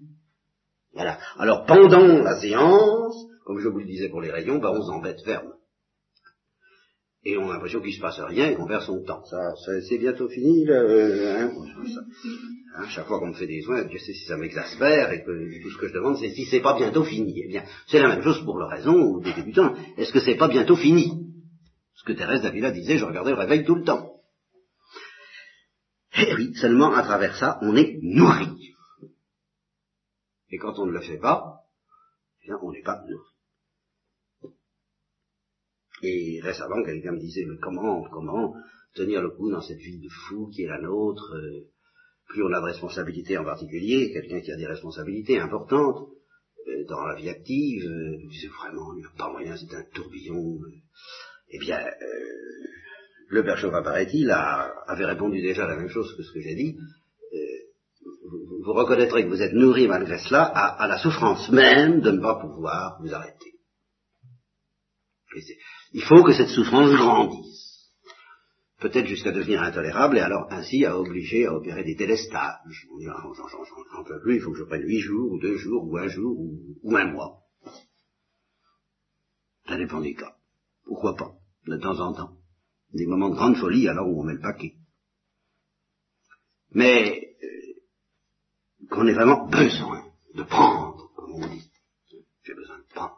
Voilà. 0.94 1.20
Alors 1.38 1.66
pendant 1.66 2.24
la 2.24 2.40
séance, 2.40 3.16
comme 3.46 3.60
je 3.60 3.68
vous 3.68 3.78
le 3.78 3.86
disais 3.86 4.10
pour 4.10 4.22
les 4.22 4.32
rayons, 4.32 4.58
ben, 4.58 4.72
on 4.72 4.82
s'embête 4.82 5.24
ferme. 5.24 5.54
Et 7.30 7.38
on 7.38 7.50
a 7.50 7.56
l'impression 7.56 7.82
qu'il 7.82 7.90
ne 7.90 7.96
se 7.96 8.00
passe 8.00 8.22
rien 8.22 8.52
et 8.52 8.56
qu'on 8.56 8.68
perd 8.68 8.84
son 8.84 9.04
temps. 9.04 9.22
Ça, 9.26 9.38
c'est 9.82 9.98
bientôt 9.98 10.30
fini. 10.30 10.64
Là, 10.64 10.76
euh, 10.76 11.42
hein, 11.42 11.52
hein, 12.78 12.86
chaque 12.88 13.06
fois 13.06 13.20
qu'on 13.20 13.28
me 13.28 13.34
fait 13.34 13.48
des 13.48 13.62
soins, 13.64 13.84
Dieu 13.84 14.00
sait 14.00 14.14
si 14.14 14.24
ça 14.28 14.38
m'exaspère 14.38 15.12
et 15.12 15.26
que 15.26 15.62
tout 15.62 15.70
ce 15.70 15.78
que 15.78 15.90
je 15.90 15.94
demande, 15.94 16.16
c'est 16.18 16.30
si 16.30 16.46
c'est 16.46 16.62
pas 16.62 16.78
bientôt 16.78 17.04
fini. 17.04 17.34
Eh 17.44 17.50
bien, 17.50 17.66
c'est 17.88 18.00
la 18.00 18.08
même 18.08 18.24
chose 18.24 18.42
pour 18.46 18.58
le 18.58 18.64
raison 18.64 19.18
des 19.18 19.34
débutants. 19.34 19.76
Est-ce 19.98 20.14
que 20.14 20.22
c'est 20.22 20.38
pas 20.38 20.48
bientôt 20.48 20.78
fini? 20.78 21.28
Ce 21.96 22.06
que 22.06 22.14
Thérèse 22.14 22.44
d'Avila 22.44 22.72
disait, 22.72 22.98
je 22.98 23.04
regardais 23.04 23.32
le 23.32 23.38
réveil 23.38 23.66
tout 23.66 23.76
le 23.76 23.84
temps. 23.84 24.10
Eh 26.18 26.34
oui, 26.34 26.56
seulement 26.56 26.94
à 26.94 27.04
travers 27.04 27.36
ça, 27.36 27.60
on 27.62 27.76
est 27.76 28.00
nourri. 28.04 28.74
Et 30.50 30.58
quand 30.60 30.80
on 30.80 30.86
ne 30.86 30.94
le 30.94 31.02
fait 31.02 31.18
pas, 31.18 31.44
eh 32.42 32.48
bien, 32.48 32.58
on 32.64 32.72
n'est 32.72 32.84
pas 32.84 33.02
nourri. 33.06 33.37
Et 36.08 36.40
récemment, 36.42 36.84
quelqu'un 36.84 37.12
me 37.12 37.20
disait, 37.20 37.46
mais 37.46 37.58
comment, 37.62 38.04
comment 38.10 38.54
tenir 38.96 39.22
le 39.22 39.32
coup 39.32 39.52
dans 39.52 39.62
cette 39.62 39.80
vie 39.80 40.00
de 40.00 40.10
fou 40.10 40.50
qui 40.54 40.64
est 40.64 40.68
la 40.68 40.80
nôtre 40.80 41.34
euh, 41.36 41.68
Plus 42.30 42.44
on 42.44 42.54
a 42.54 42.60
de 42.60 42.66
responsabilités 42.66 43.38
en 43.38 43.44
particulier, 43.44 44.12
quelqu'un 44.12 44.42
qui 44.42 44.52
a 44.52 44.58
des 44.58 44.68
responsabilités 44.68 45.40
importantes 45.40 46.08
euh, 46.68 46.86
dans 46.88 47.06
la 47.06 47.16
vie 47.16 47.30
active, 47.30 47.84
euh, 47.84 48.50
vraiment, 48.60 48.94
il 48.94 49.00
n'y 49.00 49.06
a 49.06 49.18
pas 49.18 49.32
moyen, 49.32 49.56
c'est 49.58 49.76
un 49.76 49.84
tourbillon. 49.94 50.60
eh 51.50 51.60
bien, 51.60 51.80
le 53.30 53.44
père 53.44 53.58
Chauvin, 53.58 53.82
paraît-il, 53.82 54.32
avait 54.32 55.06
répondu 55.06 55.42
déjà 55.42 55.68
la 55.68 55.76
même 55.76 55.90
chose 55.90 56.16
que 56.16 56.24
ce 56.24 56.32
que 56.32 56.42
j'ai 56.42 56.56
dit. 56.56 56.78
Euh, 57.34 57.38
vous, 58.64 58.74
reconnaîtrez 58.74 59.24
que 59.24 59.30
vous 59.30 59.42
êtes 59.42 59.54
nourri 59.54 59.88
malgré 59.88 60.18
cela 60.18 60.44
à, 60.44 60.88
la 60.88 60.98
souffrance 60.98 61.50
même 61.50 62.02
de 62.02 62.12
ne 62.12 62.22
pas 62.22 62.40
pouvoir 62.40 63.00
vous 63.02 63.14
arrêter. 63.14 63.54
Il 65.94 66.04
faut 66.04 66.24
que 66.24 66.34
cette 66.34 66.50
souffrance 66.50 66.92
grandisse, 66.92 67.92
peut-être 68.80 69.08
jusqu'à 69.08 69.32
devenir 69.32 69.62
intolérable, 69.62 70.18
et 70.18 70.22
alors 70.22 70.48
ainsi 70.52 70.86
à 70.86 70.98
obliger 70.98 71.46
à 71.46 71.54
opérer 71.54 71.84
des 71.84 71.96
délestages. 71.96 72.88
On 72.94 72.98
dira, 72.98 73.22
j'en 73.94 74.04
peux 74.04 74.22
plus, 74.22 74.36
il 74.36 74.42
faut 74.42 74.52
que 74.52 74.60
je 74.60 74.64
prenne 74.64 74.84
huit 74.84 75.02
jours, 75.02 75.32
ou 75.32 75.40
deux 75.40 75.58
jours, 75.58 75.86
ou 75.88 75.98
un 75.98 76.08
jour, 76.08 76.38
ou 76.84 76.96
un 76.96 77.12
mois. 77.12 77.42
Ça 79.68 79.78
dépend 79.78 80.02
des 80.02 80.16
cas. 80.16 80.36
Pourquoi 80.86 81.16
pas, 81.16 81.34
de 81.66 81.78
temps 81.78 82.00
en 82.00 82.14
temps 82.14 82.38
des 82.94 83.06
moments 83.06 83.30
de 83.30 83.36
grande 83.36 83.58
folie 83.58 83.88
alors 83.88 84.08
où 84.08 84.22
on 84.22 84.24
met 84.24 84.34
le 84.34 84.42
paquet. 84.42 84.76
Mais 86.72 87.36
euh, 87.44 88.88
qu'on 88.90 89.08
ait 89.08 89.14
vraiment 89.14 89.48
besoin 89.48 90.06
de 90.34 90.44
prendre, 90.44 91.12
comme 91.16 91.34
on 91.34 91.48
dit. 91.48 91.72
J'ai 92.44 92.54
besoin 92.54 92.80
de 92.80 92.84
prendre. 92.94 93.18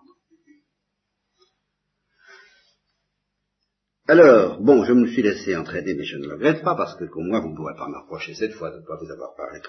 Alors, 4.10 4.60
bon, 4.60 4.84
je 4.86 4.94
me 4.94 5.06
suis 5.06 5.22
laissé 5.22 5.56
entraîner, 5.56 5.94
mais 5.94 6.04
je 6.04 6.18
ne 6.18 6.26
le 6.26 6.34
regrette 6.34 6.64
pas, 6.64 6.74
parce 6.76 6.96
que 6.96 7.06
comme 7.06 7.28
moi, 7.28 7.42
vous 7.42 7.50
ne 7.50 7.56
pourrez 7.56 7.76
pas 7.76 7.88
me 7.88 8.34
cette 8.34 8.54
fois 8.54 8.72
de 8.72 8.78
ne 8.78 8.86
pas 8.88 8.98
vous 9.00 9.12
avoir 9.12 9.36
parlé 9.36 9.60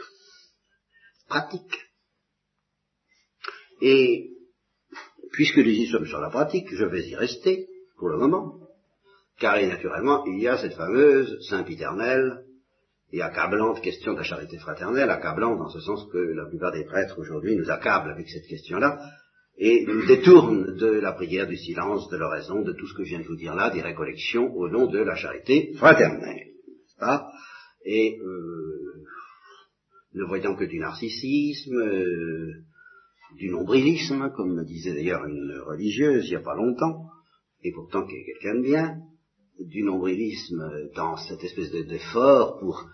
pratique. 1.28 1.76
Et 3.82 4.30
puisque 5.32 5.59
nous 5.59 5.68
y 5.68 5.87
sommes 5.88 6.06
sur 6.06 6.20
la 6.20 6.30
pratique, 6.30 6.75
je 6.75 6.87
vais 6.87 7.06
y 7.06 7.14
rester 7.16 7.68
pour 7.99 8.09
le 8.09 8.16
moment 8.16 8.61
car 9.38 9.61
naturellement, 9.61 10.25
il 10.26 10.40
y 10.40 10.49
a 10.49 10.56
cette 10.56 10.75
fameuse 10.75 11.38
Saint-Piternelle 11.49 12.44
et 13.12 13.23
accablante 13.23 13.82
question 13.82 14.12
de 14.12 14.18
la 14.18 14.25
charité 14.25 14.59
fraternelle, 14.59 15.11
accablante 15.11 15.59
dans 15.59 15.68
ce 15.68 15.80
sens 15.80 16.06
que 16.12 16.18
la 16.18 16.47
plupart 16.47 16.73
des 16.73 16.85
prêtres 16.85 17.18
aujourd'hui 17.18 17.56
nous 17.56 17.70
accablent 17.70 18.11
avec 18.11 18.28
cette 18.28 18.47
question-là, 18.47 19.00
et 19.62 19.84
nous 19.86 20.06
détournent 20.06 20.74
de 20.76 20.86
la 20.86 21.12
prière, 21.12 21.46
du 21.46 21.56
silence, 21.56 22.08
de 22.08 22.16
l'oraison, 22.16 22.62
de 22.62 22.72
tout 22.72 22.86
ce 22.86 22.94
que 22.94 23.04
je 23.04 23.10
viens 23.10 23.20
de 23.20 23.26
vous 23.26 23.36
dire 23.36 23.54
là, 23.54 23.68
des 23.68 23.82
récollections 23.82 24.50
au 24.56 24.70
nom 24.70 24.86
de 24.86 24.98
la 24.98 25.14
charité 25.16 25.74
fraternelle. 25.74 26.46
Pas? 26.98 27.30
Et 27.84 28.18
euh, 28.18 29.04
ne 30.14 30.24
voyant 30.24 30.56
que 30.56 30.64
du 30.64 30.78
narcissisme, 30.78 31.76
euh, 31.76 32.52
du 33.36 33.50
nombrilisme, 33.50 34.32
comme 34.34 34.54
me 34.54 34.64
disait 34.64 34.94
d'ailleurs 34.94 35.26
une 35.26 35.60
religieuse 35.66 36.26
il 36.26 36.30
n'y 36.30 36.36
a 36.36 36.40
pas 36.40 36.56
longtemps, 36.56 37.10
et 37.62 37.70
pourtant 37.72 38.06
qui 38.06 38.14
est 38.14 38.24
quelqu'un 38.24 38.60
de 38.60 38.62
bien, 38.62 38.96
du 39.58 39.82
nombrilisme 39.82 40.88
dans 40.96 41.18
cette 41.18 41.44
espèce 41.44 41.70
d'effort 41.70 42.58
pour 42.60 42.88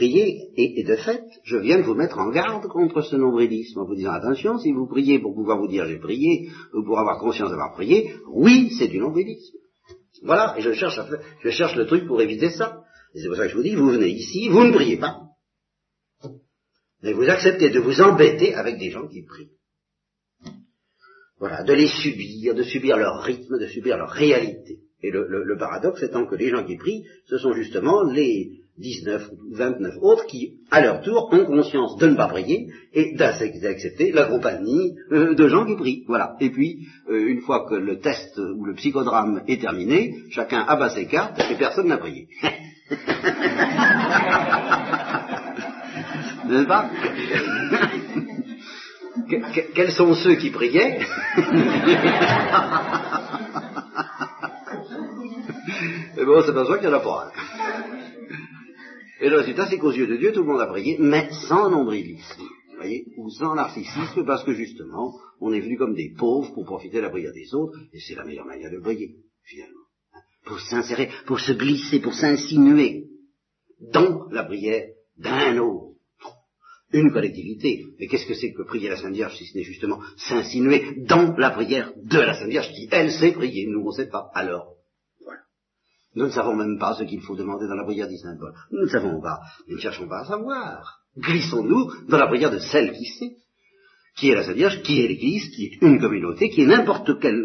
de 0.00 0.96
fait, 0.96 1.24
je 1.44 1.56
viens 1.56 1.78
de 1.78 1.84
vous 1.84 1.94
mettre 1.94 2.18
en 2.18 2.30
garde 2.30 2.66
contre 2.66 3.02
ce 3.02 3.16
nombrilisme, 3.16 3.80
en 3.80 3.86
vous 3.86 3.94
disant 3.94 4.12
attention, 4.12 4.58
si 4.58 4.72
vous 4.72 4.86
priez 4.86 5.20
pour 5.20 5.34
pouvoir 5.34 5.58
vous 5.58 5.68
dire 5.68 5.86
j'ai 5.86 5.98
prié, 5.98 6.50
ou 6.72 6.84
pour 6.84 6.98
avoir 6.98 7.18
conscience 7.18 7.50
d'avoir 7.50 7.72
prié, 7.72 8.12
oui, 8.28 8.70
c'est 8.78 8.88
du 8.88 8.98
nombrilisme. 8.98 9.56
Voilà, 10.22 10.54
et 10.58 10.62
je 10.62 10.72
cherche, 10.72 10.98
je 11.42 11.50
cherche 11.50 11.76
le 11.76 11.86
truc 11.86 12.06
pour 12.06 12.20
éviter 12.20 12.50
ça. 12.50 12.82
Et 13.14 13.20
c'est 13.20 13.28
pour 13.28 13.36
ça 13.36 13.44
que 13.44 13.50
je 13.50 13.56
vous 13.56 13.62
dis, 13.62 13.76
vous 13.76 13.90
venez 13.90 14.08
ici, 14.08 14.48
vous 14.48 14.64
ne 14.64 14.72
priez 14.72 14.96
pas. 14.96 15.20
Mais 17.02 17.12
vous 17.12 17.28
acceptez 17.28 17.70
de 17.70 17.80
vous 17.80 18.00
embêter 18.00 18.54
avec 18.54 18.78
des 18.78 18.90
gens 18.90 19.06
qui 19.06 19.22
prient. 19.22 19.50
Voilà, 21.38 21.62
de 21.62 21.72
les 21.72 21.88
subir, 21.88 22.54
de 22.54 22.62
subir 22.62 22.96
leur 22.96 23.22
rythme, 23.22 23.58
de 23.58 23.66
subir 23.66 23.98
leur 23.98 24.10
réalité. 24.10 24.78
Et 25.02 25.10
le, 25.10 25.58
paradoxe 25.58 26.02
étant 26.02 26.26
que 26.26 26.34
les 26.34 26.48
gens 26.48 26.64
qui 26.64 26.76
prient, 26.76 27.04
ce 27.26 27.36
sont 27.36 27.52
justement 27.52 28.02
les 28.04 28.63
19 28.78 29.30
ou 29.30 29.54
29 29.56 29.94
autres 30.00 30.26
qui, 30.26 30.54
à 30.70 30.80
leur 30.80 31.00
tour, 31.02 31.28
ont 31.32 31.44
conscience 31.44 31.96
de 31.96 32.08
ne 32.08 32.16
pas 32.16 32.28
prier 32.28 32.66
et 32.92 33.14
d'accepter 33.14 34.10
la 34.12 34.24
compagnie 34.24 34.94
euh, 35.12 35.34
de 35.34 35.48
gens 35.48 35.64
qui 35.64 35.76
prient. 35.76 36.04
Voilà. 36.08 36.34
Et 36.40 36.50
puis, 36.50 36.86
euh, 37.08 37.26
une 37.28 37.40
fois 37.40 37.66
que 37.68 37.74
le 37.74 38.00
test 38.00 38.36
ou 38.38 38.64
le 38.64 38.74
psychodrame 38.74 39.42
est 39.46 39.60
terminé, 39.60 40.14
chacun 40.30 40.60
abat 40.60 40.90
ses 40.90 41.06
cartes 41.06 41.40
et 41.50 41.54
personne 41.54 41.86
n'a 41.88 41.98
prié. 41.98 42.28
N'est-ce 46.46 46.66
pas? 46.66 46.90
Quels 49.74 49.92
sont 49.92 50.14
ceux 50.14 50.34
qui 50.34 50.50
priaient 50.50 50.98
Et 56.16 56.24
bon, 56.24 56.38
on 56.38 56.42
s'aperçoit 56.42 56.78
qu'il 56.78 56.88
n'y 56.88 56.94
en 56.94 56.98
a 56.98 57.00
pas. 57.00 57.32
Et 59.24 59.30
le 59.30 59.38
résultat, 59.38 59.66
c'est 59.70 59.78
qu'aux 59.78 59.90
yeux 59.90 60.06
de 60.06 60.18
Dieu, 60.18 60.32
tout 60.32 60.42
le 60.42 60.48
monde 60.48 60.60
a 60.60 60.66
prié, 60.66 60.98
mais 61.00 61.30
sans 61.48 61.70
nombrilisme. 61.70 62.42
Vous 62.42 62.76
voyez, 62.76 63.06
ou 63.16 63.30
sans 63.30 63.54
narcissisme, 63.54 64.22
parce 64.26 64.44
que 64.44 64.52
justement, 64.52 65.18
on 65.40 65.50
est 65.54 65.60
venu 65.60 65.78
comme 65.78 65.94
des 65.94 66.12
pauvres 66.14 66.52
pour 66.52 66.66
profiter 66.66 66.98
de 66.98 67.04
la 67.04 67.08
prière 67.08 67.32
des 67.32 67.54
autres, 67.54 67.72
et 67.94 68.00
c'est 68.00 68.16
la 68.16 68.26
meilleure 68.26 68.44
manière 68.44 68.70
de 68.70 68.80
prier, 68.80 69.14
finalement. 69.44 69.80
Pour 70.44 70.60
s'insérer, 70.60 71.08
pour 71.24 71.40
se 71.40 71.52
glisser, 71.52 72.00
pour 72.00 72.12
s'insinuer 72.12 73.06
dans 73.94 74.28
la 74.30 74.44
prière 74.44 74.88
d'un 75.16 75.56
autre. 75.56 75.94
Une 76.92 77.10
collectivité. 77.10 77.82
Mais 77.98 78.08
qu'est-ce 78.08 78.26
que 78.26 78.34
c'est 78.34 78.52
que 78.52 78.64
prier 78.64 78.90
la 78.90 78.98
Sainte 78.98 79.14
Vierge 79.14 79.38
si 79.38 79.46
ce 79.46 79.56
n'est 79.56 79.64
justement 79.64 80.00
s'insinuer 80.18 80.96
dans 80.98 81.34
la 81.38 81.50
prière 81.50 81.94
de 81.96 82.18
la 82.18 82.34
Sainte 82.34 82.50
Vierge 82.50 82.70
qui, 82.74 82.88
elle, 82.90 83.10
sait 83.10 83.32
prier. 83.32 83.66
Nous, 83.68 83.80
on 83.86 83.90
sait 83.90 84.10
pas. 84.10 84.28
Alors, 84.34 84.74
nous 86.14 86.26
ne 86.26 86.30
savons 86.30 86.54
même 86.54 86.78
pas 86.78 86.94
ce 86.94 87.04
qu'il 87.04 87.20
faut 87.20 87.34
demander 87.34 87.66
dans 87.66 87.74
la 87.74 87.84
prière 87.84 88.08
du 88.08 88.16
Saint 88.16 88.36
Paul. 88.38 88.54
Nous 88.70 88.82
ne 88.82 88.88
savons 88.88 89.20
pas. 89.20 89.40
Nous 89.68 89.76
ne 89.76 89.80
cherchons 89.80 90.08
pas 90.08 90.20
à 90.20 90.24
savoir. 90.24 91.00
Glissons-nous 91.18 92.08
dans 92.08 92.18
la 92.18 92.28
prière 92.28 92.50
de 92.50 92.58
celle 92.58 92.92
qui 92.92 93.04
sait, 93.06 93.36
qui 94.16 94.30
est 94.30 94.34
la 94.34 94.44
Sainte 94.44 94.56
Vierge, 94.56 94.82
qui 94.82 95.00
est 95.00 95.08
l'Église, 95.08 95.48
qui 95.50 95.66
est 95.66 95.82
une 95.82 96.00
communauté, 96.00 96.50
qui 96.50 96.62
est 96.62 96.66
n'importe 96.66 97.18
quelle... 97.20 97.42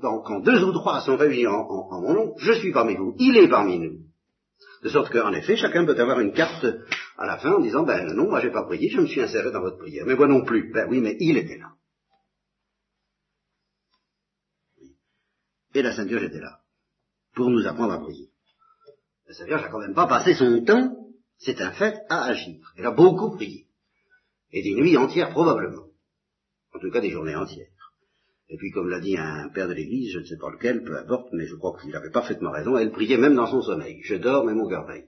quand 0.00 0.40
deux 0.40 0.62
ou 0.64 0.72
trois 0.72 1.00
sont 1.00 1.16
réunis 1.16 1.46
en, 1.46 1.66
mon 2.00 2.12
nom, 2.12 2.34
je 2.38 2.52
suis 2.52 2.72
parmi 2.72 2.94
vous, 2.94 3.14
il 3.18 3.36
est 3.38 3.48
parmi 3.48 3.78
nous. 3.78 3.98
De 4.82 4.88
sorte 4.88 5.10
qu'en 5.10 5.32
effet, 5.32 5.56
chacun 5.56 5.84
peut 5.86 5.98
avoir 5.98 6.20
une 6.20 6.32
carte 6.32 6.66
à 7.16 7.26
la 7.26 7.38
fin 7.38 7.52
en 7.52 7.60
disant, 7.60 7.84
ben 7.84 8.12
non, 8.14 8.28
moi 8.28 8.40
j'ai 8.40 8.50
pas 8.50 8.64
prié, 8.64 8.90
je 8.90 9.00
me 9.00 9.06
suis 9.06 9.20
inséré 9.20 9.50
dans 9.50 9.60
votre 9.60 9.78
prière. 9.78 10.04
Mais 10.06 10.14
moi 10.14 10.26
non 10.26 10.44
plus. 10.44 10.72
Ben 10.72 10.86
oui, 10.90 11.00
mais 11.00 11.16
il 11.20 11.36
était 11.36 11.58
là. 11.58 11.72
Et 15.74 15.82
la 15.82 15.94
Sainte 15.94 16.08
Vierge 16.08 16.24
était 16.24 16.40
là 16.40 16.59
pour 17.40 17.48
nous 17.48 17.66
apprendre 17.66 17.94
à 17.94 18.00
prier. 18.00 18.28
Sainte 19.30 19.46
Vierge 19.46 19.62
n'a 19.62 19.68
quand 19.70 19.78
même 19.78 19.94
pas 19.94 20.06
passé 20.06 20.34
son 20.34 20.62
temps, 20.62 20.94
c'est 21.38 21.58
un 21.62 21.72
fait, 21.72 21.96
à 22.10 22.24
agir. 22.24 22.60
Elle 22.76 22.84
a 22.84 22.90
beaucoup 22.90 23.30
prié. 23.30 23.66
Et 24.52 24.62
des 24.62 24.74
nuits 24.74 24.98
entières 24.98 25.30
probablement. 25.30 25.86
En 26.74 26.78
tout 26.78 26.90
cas 26.90 27.00
des 27.00 27.08
journées 27.08 27.36
entières. 27.36 27.70
Et 28.50 28.58
puis 28.58 28.70
comme 28.72 28.90
l'a 28.90 29.00
dit 29.00 29.16
un 29.16 29.48
père 29.54 29.68
de 29.68 29.72
l'église, 29.72 30.12
je 30.12 30.18
ne 30.18 30.24
sais 30.24 30.36
pas 30.36 30.50
lequel, 30.50 30.82
peu 30.82 30.98
importe, 30.98 31.28
mais 31.32 31.46
je 31.46 31.54
crois 31.54 31.78
qu'il 31.80 31.96
avait 31.96 32.10
parfaitement 32.10 32.50
raison, 32.50 32.76
elle 32.76 32.90
priait 32.90 33.16
même 33.16 33.36
dans 33.36 33.46
son 33.46 33.62
sommeil. 33.62 34.02
Je 34.02 34.16
dors, 34.16 34.44
mais 34.44 34.52
mon 34.52 34.68
cœur 34.68 34.86
veille. 34.86 35.06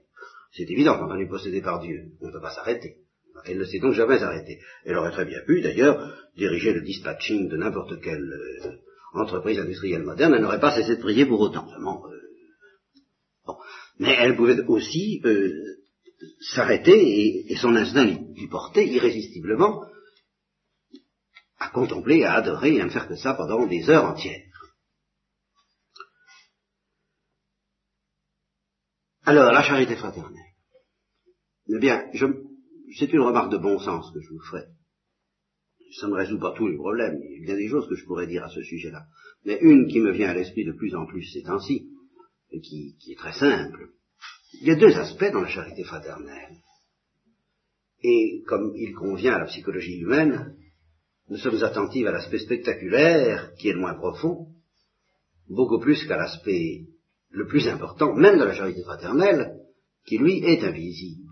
C'est 0.53 0.69
évident 0.71 0.97
quand 0.97 1.11
on 1.11 1.19
est 1.19 1.27
possédé 1.27 1.61
par 1.61 1.81
Dieu, 1.81 2.13
on 2.19 2.27
ne 2.27 2.31
peut 2.31 2.41
pas 2.41 2.55
s'arrêter. 2.55 2.97
Elle 3.45 3.59
ne 3.59 3.65
s'est 3.65 3.79
donc 3.79 3.93
jamais 3.93 4.23
arrêtée. 4.23 4.59
Elle 4.85 4.95
aurait 4.95 5.11
très 5.11 5.25
bien 5.25 5.41
pu, 5.45 5.61
d'ailleurs, 5.61 6.15
diriger 6.35 6.73
le 6.73 6.81
dispatching 6.81 7.49
de 7.49 7.57
n'importe 7.57 8.01
quelle 8.01 8.23
euh, 8.23 8.71
entreprise 9.13 9.59
industrielle 9.59 10.03
moderne, 10.03 10.33
elle 10.33 10.41
n'aurait 10.41 10.59
pas 10.59 10.75
cessé 10.75 10.95
de 10.95 11.01
prier 11.01 11.27
pour 11.27 11.39
autant. 11.39 11.67
Euh, 11.71 12.12
mais 13.99 14.15
elle 14.19 14.35
pouvait 14.35 14.59
aussi 14.67 15.21
euh, 15.25 15.51
s'arrêter 16.53 17.51
et, 17.51 17.55
son 17.57 17.75
instinct 17.75 18.05
lui 18.05 18.47
portait 18.47 18.87
irrésistiblement 18.87 19.83
à 21.57 21.69
contempler, 21.69 22.23
à 22.23 22.33
adorer 22.35 22.75
et 22.75 22.81
à 22.81 22.85
ne 22.85 22.89
faire 22.89 23.07
que 23.07 23.15
ça 23.15 23.33
pendant 23.35 23.65
des 23.67 23.89
heures 23.89 24.05
entières. 24.05 24.41
Alors, 29.25 29.53
la 29.53 29.63
charité 29.63 29.95
fraternelle. 29.95 30.53
Eh 31.69 31.79
bien, 31.79 32.09
c'est 32.97 33.13
une 33.13 33.21
remarque 33.21 33.51
de 33.51 33.57
bon 33.57 33.79
sens 33.79 34.11
que 34.13 34.19
je 34.19 34.29
vous 34.29 34.41
ferai. 34.41 34.65
Ça 35.97 36.07
ne 36.07 36.13
résout 36.13 36.39
pas 36.39 36.53
tous 36.57 36.67
les 36.67 36.75
problèmes, 36.75 37.19
il 37.23 37.39
y 37.39 37.43
a 37.43 37.45
bien 37.45 37.55
des 37.55 37.69
choses 37.69 37.87
que 37.87 37.95
je 37.95 38.03
pourrais 38.05 38.27
dire 38.27 38.43
à 38.43 38.49
ce 38.49 38.61
sujet-là. 38.61 39.05
Mais 39.45 39.59
une 39.61 39.87
qui 39.87 39.99
me 39.99 40.11
vient 40.11 40.29
à 40.29 40.33
l'esprit 40.33 40.65
de 40.65 40.73
plus 40.73 40.93
en 40.95 41.05
plus 41.05 41.23
ces 41.31 41.43
temps-ci, 41.43 41.87
qui, 42.61 42.95
est 43.09 43.17
très 43.17 43.33
simple. 43.33 43.89
Il 44.61 44.67
y 44.67 44.71
a 44.71 44.75
deux 44.75 44.95
aspects 44.97 45.31
dans 45.31 45.41
la 45.41 45.49
charité 45.49 45.83
fraternelle. 45.83 46.57
Et 48.03 48.43
comme 48.47 48.73
il 48.75 48.93
convient 48.93 49.33
à 49.33 49.39
la 49.39 49.45
psychologie 49.45 49.99
humaine, 49.99 50.55
nous 51.29 51.37
sommes 51.37 51.63
attentifs 51.63 52.05
à 52.05 52.11
l'aspect 52.11 52.39
spectaculaire, 52.39 53.53
qui 53.57 53.69
est 53.69 53.73
le 53.73 53.79
moins 53.79 53.95
profond, 53.95 54.47
beaucoup 55.49 55.79
plus 55.79 56.05
qu'à 56.05 56.17
l'aspect 56.17 56.81
le 57.29 57.47
plus 57.47 57.67
important, 57.67 58.13
même 58.13 58.37
de 58.37 58.43
la 58.43 58.53
charité 58.53 58.83
fraternelle, 58.83 59.59
qui 60.05 60.17
lui 60.17 60.43
est 60.43 60.63
invisible. 60.63 61.31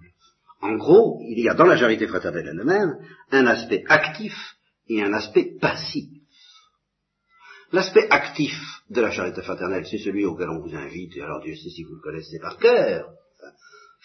En 0.62 0.76
gros, 0.76 1.20
il 1.22 1.40
y 1.40 1.50
a 1.50 1.54
dans 1.54 1.66
la 1.66 1.78
charité 1.78 2.08
fraternelle 2.08 2.48
elle-même 2.52 2.98
un 3.32 3.46
aspect 3.48 3.84
actif 3.88 4.34
et 4.88 5.02
un 5.02 5.14
aspect 5.14 5.58
passif. 5.60 6.21
L'aspect 7.72 8.08
actif 8.10 8.54
de 8.90 9.00
la 9.00 9.12
charité 9.12 9.42
fraternelle, 9.42 9.86
c'est 9.86 10.00
celui 10.00 10.26
auquel 10.26 10.50
on 10.50 10.60
vous 10.60 10.76
invite, 10.76 11.16
et 11.16 11.22
alors 11.22 11.42
Dieu 11.42 11.56
sait 11.56 11.70
si 11.70 11.84
vous 11.84 11.96
le 11.96 12.02
connaissez 12.02 12.38
par 12.40 12.58
cœur. 12.58 13.14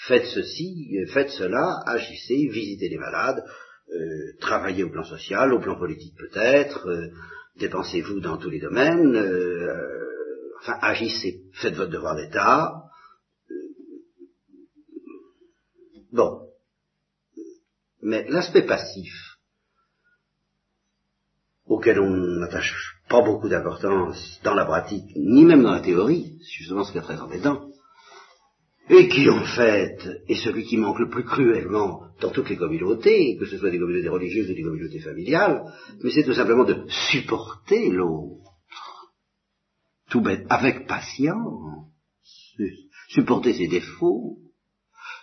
Faites 0.07 0.27
ceci, 0.27 0.95
faites 1.13 1.31
cela, 1.31 1.81
agissez, 1.87 2.49
visitez 2.49 2.89
les 2.89 2.99
malades, 2.99 3.43
euh, 3.93 4.37
travaillez 4.41 4.85
au 4.85 4.91
plan 4.91 5.03
social, 5.03 5.53
au 5.53 5.59
plan 5.59 5.77
politique 5.77 6.17
peut-être, 6.17 6.87
euh, 6.87 7.09
dépensez-vous 7.57 8.21
dans 8.21 8.37
tous 8.37 8.51
les 8.51 8.61
domaines, 8.61 9.17
euh, 9.17 9.73
enfin 10.61 10.79
agissez, 10.83 11.43
faites 11.55 11.75
votre 11.75 11.91
devoir 11.91 12.15
d'État. 12.15 12.83
bon. 16.13 16.51
Mais 18.03 18.29
l'aspect 18.29 18.67
passif, 18.67 19.13
auquel 21.67 21.99
on 21.99 22.11
n'attache 22.11 22.96
pas 23.09 23.23
beaucoup 23.23 23.49
d'importance 23.49 24.41
dans 24.43 24.55
la 24.55 24.65
pratique, 24.65 25.05
ni 25.17 25.45
même 25.45 25.63
dans 25.63 25.73
la 25.73 25.81
théorie, 25.81 26.39
c'est 26.41 26.59
justement 26.59 26.85
ce 26.85 26.93
qui 26.93 26.99
est 26.99 27.03
très 27.03 27.21
embêtant, 27.21 27.69
et 28.89 29.09
qui 29.09 29.29
en 29.29 29.45
fait 29.45 29.99
est 30.29 30.37
celui 30.37 30.65
qui 30.65 30.77
manque 30.77 30.99
le 30.99 31.09
plus 31.09 31.25
cruellement 31.25 32.03
dans 32.21 32.31
toutes 32.31 32.49
les 32.49 32.57
communautés, 32.57 33.37
que 33.37 33.47
ce 33.47 33.59
soit 33.59 33.71
des 33.71 33.79
communautés 33.79 34.09
religieuses 34.09 34.51
ou 34.51 34.55
des 34.55 34.63
communautés 34.63 35.01
familiales, 35.01 35.73
mais 36.03 36.11
c'est 36.11 36.25
tout 36.25 36.35
simplement 36.35 36.65
de 36.65 36.85
supporter 37.11 37.91
l'autre, 37.91 39.13
tout 40.09 40.21
bête, 40.21 40.47
avec 40.49 40.87
patience, 40.87 41.87
supporter 43.09 43.55
ses 43.55 43.69
défauts, 43.69 44.39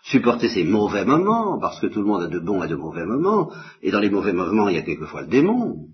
supporter 0.04 0.50
ses 0.50 0.64
mauvais 0.64 1.06
moments, 1.06 1.60
parce 1.60 1.80
que 1.80 1.88
tout 1.88 2.02
le 2.02 2.08
monde 2.08 2.24
a 2.24 2.28
de 2.28 2.40
bons 2.40 2.64
et 2.64 2.68
de 2.68 2.76
mauvais 2.76 3.06
moments, 3.06 3.52
et 3.82 3.92
dans 3.92 4.00
les 4.00 4.10
mauvais 4.10 4.34
moments, 4.34 4.70
il 4.70 4.76
y 4.76 4.80
a 4.80 4.84
quelquefois 4.84 5.22
le 5.22 5.28
démon. 5.28 5.88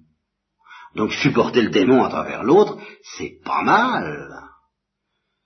Donc 0.95 1.11
supporter 1.13 1.61
le 1.61 1.69
démon 1.69 2.03
à 2.03 2.09
travers 2.09 2.43
l'autre, 2.43 2.77
c'est 3.17 3.39
pas 3.43 3.61
mal. 3.63 4.33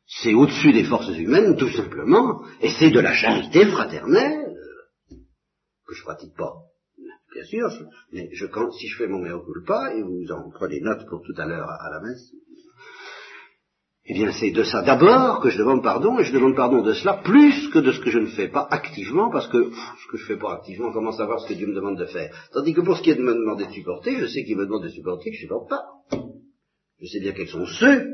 c'est 0.06 0.34
au-dessus 0.34 0.74
des 0.74 0.86
forces 0.86 1.18
humaines, 1.18 1.58
tout 1.58 1.72
simplement, 1.72 2.44
et 2.62 2.70
c'est 2.70 2.92
de 2.92 3.00
la 3.00 3.14
charité 3.14 3.66
fraternelle 3.68 4.44
que 5.88 5.96
je 5.96 6.04
pratique 6.04 6.36
pas? 6.36 6.54
Bien 7.34 7.44
sûr, 7.46 7.68
mais 8.12 8.30
je, 8.34 8.46
quand, 8.46 8.72
si 8.72 8.88
je 8.88 8.98
fais 8.98 9.08
mon 9.08 9.20
mea 9.20 9.40
culpa, 9.44 9.96
et 9.96 10.04
vous 10.04 10.32
en 10.32 10.52
prenez 10.52 10.80
note 10.82 11.08
pour 11.10 11.24
tout 11.24 11.34
à 11.38 11.46
l'heure 11.46 11.68
à, 11.68 11.90
la 11.90 12.00
messe, 12.02 12.32
eh 14.06 14.14
bien 14.14 14.32
c'est 14.32 14.52
de 14.52 14.64
ça 14.64 14.82
d'abord 14.82 15.40
que 15.40 15.50
je 15.50 15.58
demande 15.58 15.82
pardon, 15.82 16.20
et 16.20 16.24
je 16.24 16.34
demande 16.34 16.56
pardon 16.56 16.82
de 16.82 16.94
cela 16.94 17.22
plus 17.24 17.70
que 17.70 17.80
de 17.80 17.92
ce 17.92 18.00
que 18.02 18.10
je 18.10 18.20
ne 18.20 18.28
fais 18.28 18.50
pas 18.50 18.68
activement, 18.70 19.30
parce 19.32 19.48
que 19.48 19.72
ce 19.72 20.12
que 20.12 20.18
je 20.18 20.26
fais 20.26 20.38
pas 20.38 20.54
activement, 20.54 20.92
comment 20.92 21.12
savoir 21.12 21.40
ce 21.40 21.48
que 21.48 21.54
Dieu 21.54 21.68
me 21.68 21.76
demande 21.76 21.98
de 21.98 22.06
faire 22.06 22.34
Tandis 22.52 22.74
que 22.74 22.82
pour 22.82 22.98
ce 22.98 23.02
qui 23.02 23.12
est 23.12 23.16
de 23.16 23.24
me 23.24 23.34
demander 23.34 23.66
de 23.66 23.72
supporter, 23.72 24.20
je 24.20 24.28
sais 24.28 24.44
qu'il 24.44 24.58
me 24.58 24.66
demande 24.66 24.84
de 24.84 24.90
supporter 24.90 25.32
que 25.32 25.38
je 25.38 25.44
ne 25.44 25.48
supporte 25.48 25.70
pas. 25.70 25.84
Je 27.00 27.08
sais 27.08 27.20
bien 27.20 27.34
quels 27.34 27.50
sont 27.50 27.66
ceux 27.66 28.14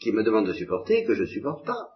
qui 0.00 0.12
me 0.12 0.22
demandent 0.22 0.46
de 0.46 0.52
supporter 0.52 1.04
que 1.04 1.14
je 1.14 1.22
ne 1.22 1.28
supporte 1.28 1.66
pas. 1.66 1.88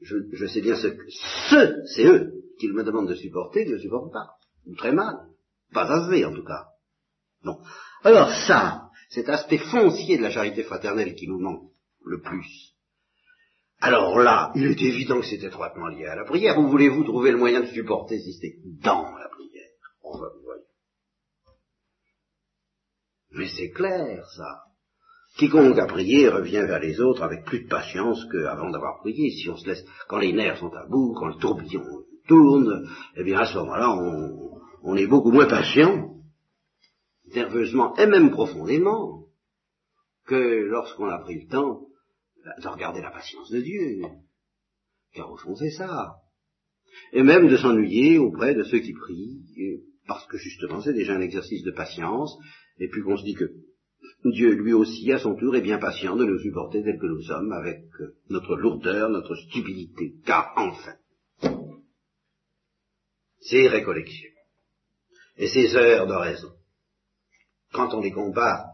Je, 0.00 0.46
sais 0.46 0.60
bien 0.60 0.76
ce 0.76 0.88
que 0.88 1.02
ceux, 1.50 1.82
c'est 1.94 2.06
eux, 2.06 2.32
qui 2.58 2.68
me 2.68 2.84
demandent 2.84 3.08
de 3.08 3.14
supporter 3.14 3.64
que 3.64 3.70
je 3.70 3.76
ne 3.76 3.80
supporte 3.80 4.12
pas. 4.12 4.30
Ou 4.66 4.74
très 4.76 4.92
mal. 4.92 5.16
Pas 5.72 5.90
assez, 5.90 6.24
en 6.24 6.32
tout 6.32 6.44
cas. 6.44 6.66
Bon. 7.42 7.58
Alors 8.02 8.30
ça, 8.46 8.83
cet 9.14 9.28
aspect 9.28 9.58
foncier 9.58 10.18
de 10.18 10.22
la 10.22 10.30
charité 10.30 10.64
fraternelle 10.64 11.14
qui 11.14 11.28
nous 11.28 11.38
manque 11.38 11.70
le 12.04 12.20
plus. 12.20 12.74
Alors 13.80 14.18
là, 14.18 14.50
il 14.56 14.66
est 14.66 14.82
évident 14.82 15.20
que 15.20 15.26
c'est 15.26 15.42
étroitement 15.42 15.86
lié 15.88 16.06
à 16.06 16.16
la 16.16 16.24
prière. 16.24 16.58
Où 16.58 16.68
voulez-vous 16.68 17.04
trouver 17.04 17.30
le 17.30 17.38
moyen 17.38 17.60
de 17.60 17.66
supporter 17.66 18.18
si 18.18 18.32
c'est 18.34 18.56
dans 18.82 19.02
la 19.02 19.28
prière? 19.28 19.70
On 20.02 20.18
va 20.18 20.28
voir. 20.42 20.58
Mais 23.30 23.48
c'est 23.56 23.70
clair, 23.70 24.26
ça. 24.36 24.62
Quiconque 25.36 25.78
a 25.78 25.86
prié 25.86 26.28
revient 26.28 26.64
vers 26.66 26.80
les 26.80 27.00
autres 27.00 27.22
avec 27.22 27.44
plus 27.44 27.64
de 27.64 27.68
patience 27.68 28.24
qu'avant 28.30 28.70
d'avoir 28.70 29.00
prié. 29.00 29.30
Si 29.30 29.48
on 29.48 29.56
se 29.56 29.66
laisse, 29.66 29.84
quand 30.08 30.18
les 30.18 30.32
nerfs 30.32 30.58
sont 30.58 30.72
à 30.72 30.86
bout, 30.86 31.14
quand 31.14 31.26
le 31.26 31.36
tourbillon 31.36 31.84
tourne, 32.26 32.88
eh 33.16 33.24
bien 33.24 33.38
à 33.38 33.46
ce 33.46 33.58
moment-là, 33.58 33.90
on 34.82 34.96
est 34.96 35.06
beaucoup 35.06 35.32
moins 35.32 35.48
patient, 35.48 36.14
nerveusement 37.34 37.96
et 37.96 38.06
même 38.06 38.30
profondément, 38.30 39.26
que 40.26 40.34
lorsqu'on 40.34 41.08
a 41.08 41.18
pris 41.18 41.42
le 41.42 41.48
temps 41.48 41.86
de 42.62 42.68
regarder 42.68 43.00
la 43.00 43.10
patience 43.10 43.50
de 43.50 43.60
Dieu. 43.60 44.02
Car 45.12 45.30
au 45.30 45.36
fond, 45.36 45.54
c'est 45.54 45.70
ça. 45.70 46.16
Et 47.12 47.22
même 47.22 47.48
de 47.48 47.56
s'ennuyer 47.56 48.18
auprès 48.18 48.54
de 48.54 48.62
ceux 48.64 48.80
qui 48.80 48.92
prient, 48.92 49.42
parce 50.06 50.26
que 50.26 50.38
justement, 50.38 50.80
c'est 50.80 50.92
déjà 50.92 51.14
un 51.14 51.20
exercice 51.20 51.62
de 51.62 51.70
patience, 51.70 52.36
et 52.78 52.88
puis 52.88 53.02
qu'on 53.02 53.16
se 53.16 53.24
dit 53.24 53.34
que 53.34 53.50
Dieu, 54.24 54.52
lui 54.52 54.72
aussi, 54.72 55.10
à 55.12 55.18
son 55.18 55.34
tour, 55.34 55.56
est 55.56 55.62
bien 55.62 55.78
patient 55.78 56.16
de 56.16 56.24
nous 56.24 56.38
supporter 56.38 56.82
tels 56.82 56.98
que 56.98 57.06
nous 57.06 57.22
sommes, 57.22 57.52
avec 57.52 57.84
notre 58.28 58.56
lourdeur, 58.56 59.08
notre 59.08 59.34
stupidité, 59.34 60.14
car 60.26 60.52
enfin, 60.56 60.96
ces 63.40 63.68
récollections 63.68 64.30
et 65.36 65.48
ces 65.48 65.74
heures 65.76 66.06
de 66.06 66.14
raison, 66.14 66.52
quand 67.74 67.92
on 67.92 68.00
les 68.00 68.12
compare, 68.12 68.66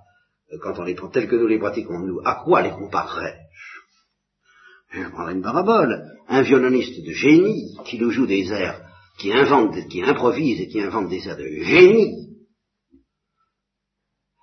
quand 0.63 0.79
on 0.79 0.85
les 0.85 0.95
prend 0.95 1.09
telles 1.09 1.29
que 1.29 1.37
nous 1.37 1.47
les 1.47 1.59
pratiquons, 1.59 1.99
nous, 1.99 2.21
à 2.25 2.43
quoi 2.45 2.63
les 2.63 2.71
comparerais-je? 2.71 3.81
Je 4.93 5.09
prendrai 5.09 5.35
une 5.35 5.43
parabole. 5.43 6.05
Un 6.29 6.43
violoniste 6.43 7.05
de 7.05 7.13
génie 7.13 7.77
qui 7.87 7.99
nous 7.99 8.11
joue 8.11 8.27
des 8.27 8.53
airs, 8.53 8.81
qui 9.19 9.33
invente, 9.33 9.89
qui 9.89 10.03
improvise 10.03 10.61
et 10.61 10.69
qui 10.69 10.81
invente 10.81 11.09
des 11.09 11.27
airs 11.27 11.37
de 11.37 11.47
génie, 11.47 12.37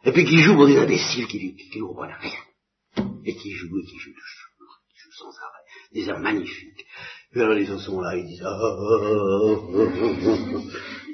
et 0.04 0.12
puis 0.12 0.26
qui 0.26 0.40
joue 0.40 0.56
pour 0.56 0.68
des 0.68 0.78
imbéciles 0.78 1.28
qui, 1.28 1.40
qui, 1.40 1.70
qui 1.70 1.80
comprennent 1.80 2.16
rien, 2.20 3.06
et 3.26 3.36
qui 3.36 3.52
joue 3.52 3.78
et 3.78 3.86
qui 3.86 4.00
joue, 4.00 4.12
qui 4.12 4.98
joue 4.98 5.12
sans 5.12 5.30
arrêt, 5.30 5.66
des 5.94 6.10
airs 6.10 6.20
magnifiques. 6.20 6.86
Et 7.34 7.42
alors 7.42 7.54
les 7.54 7.70
autres 7.70 7.84
sont 7.84 8.02
là, 8.02 8.16
ils 8.16 8.26
disent 8.26 8.44
ah, 8.44 8.58
ah, 8.60 8.68
ah, 8.70 9.18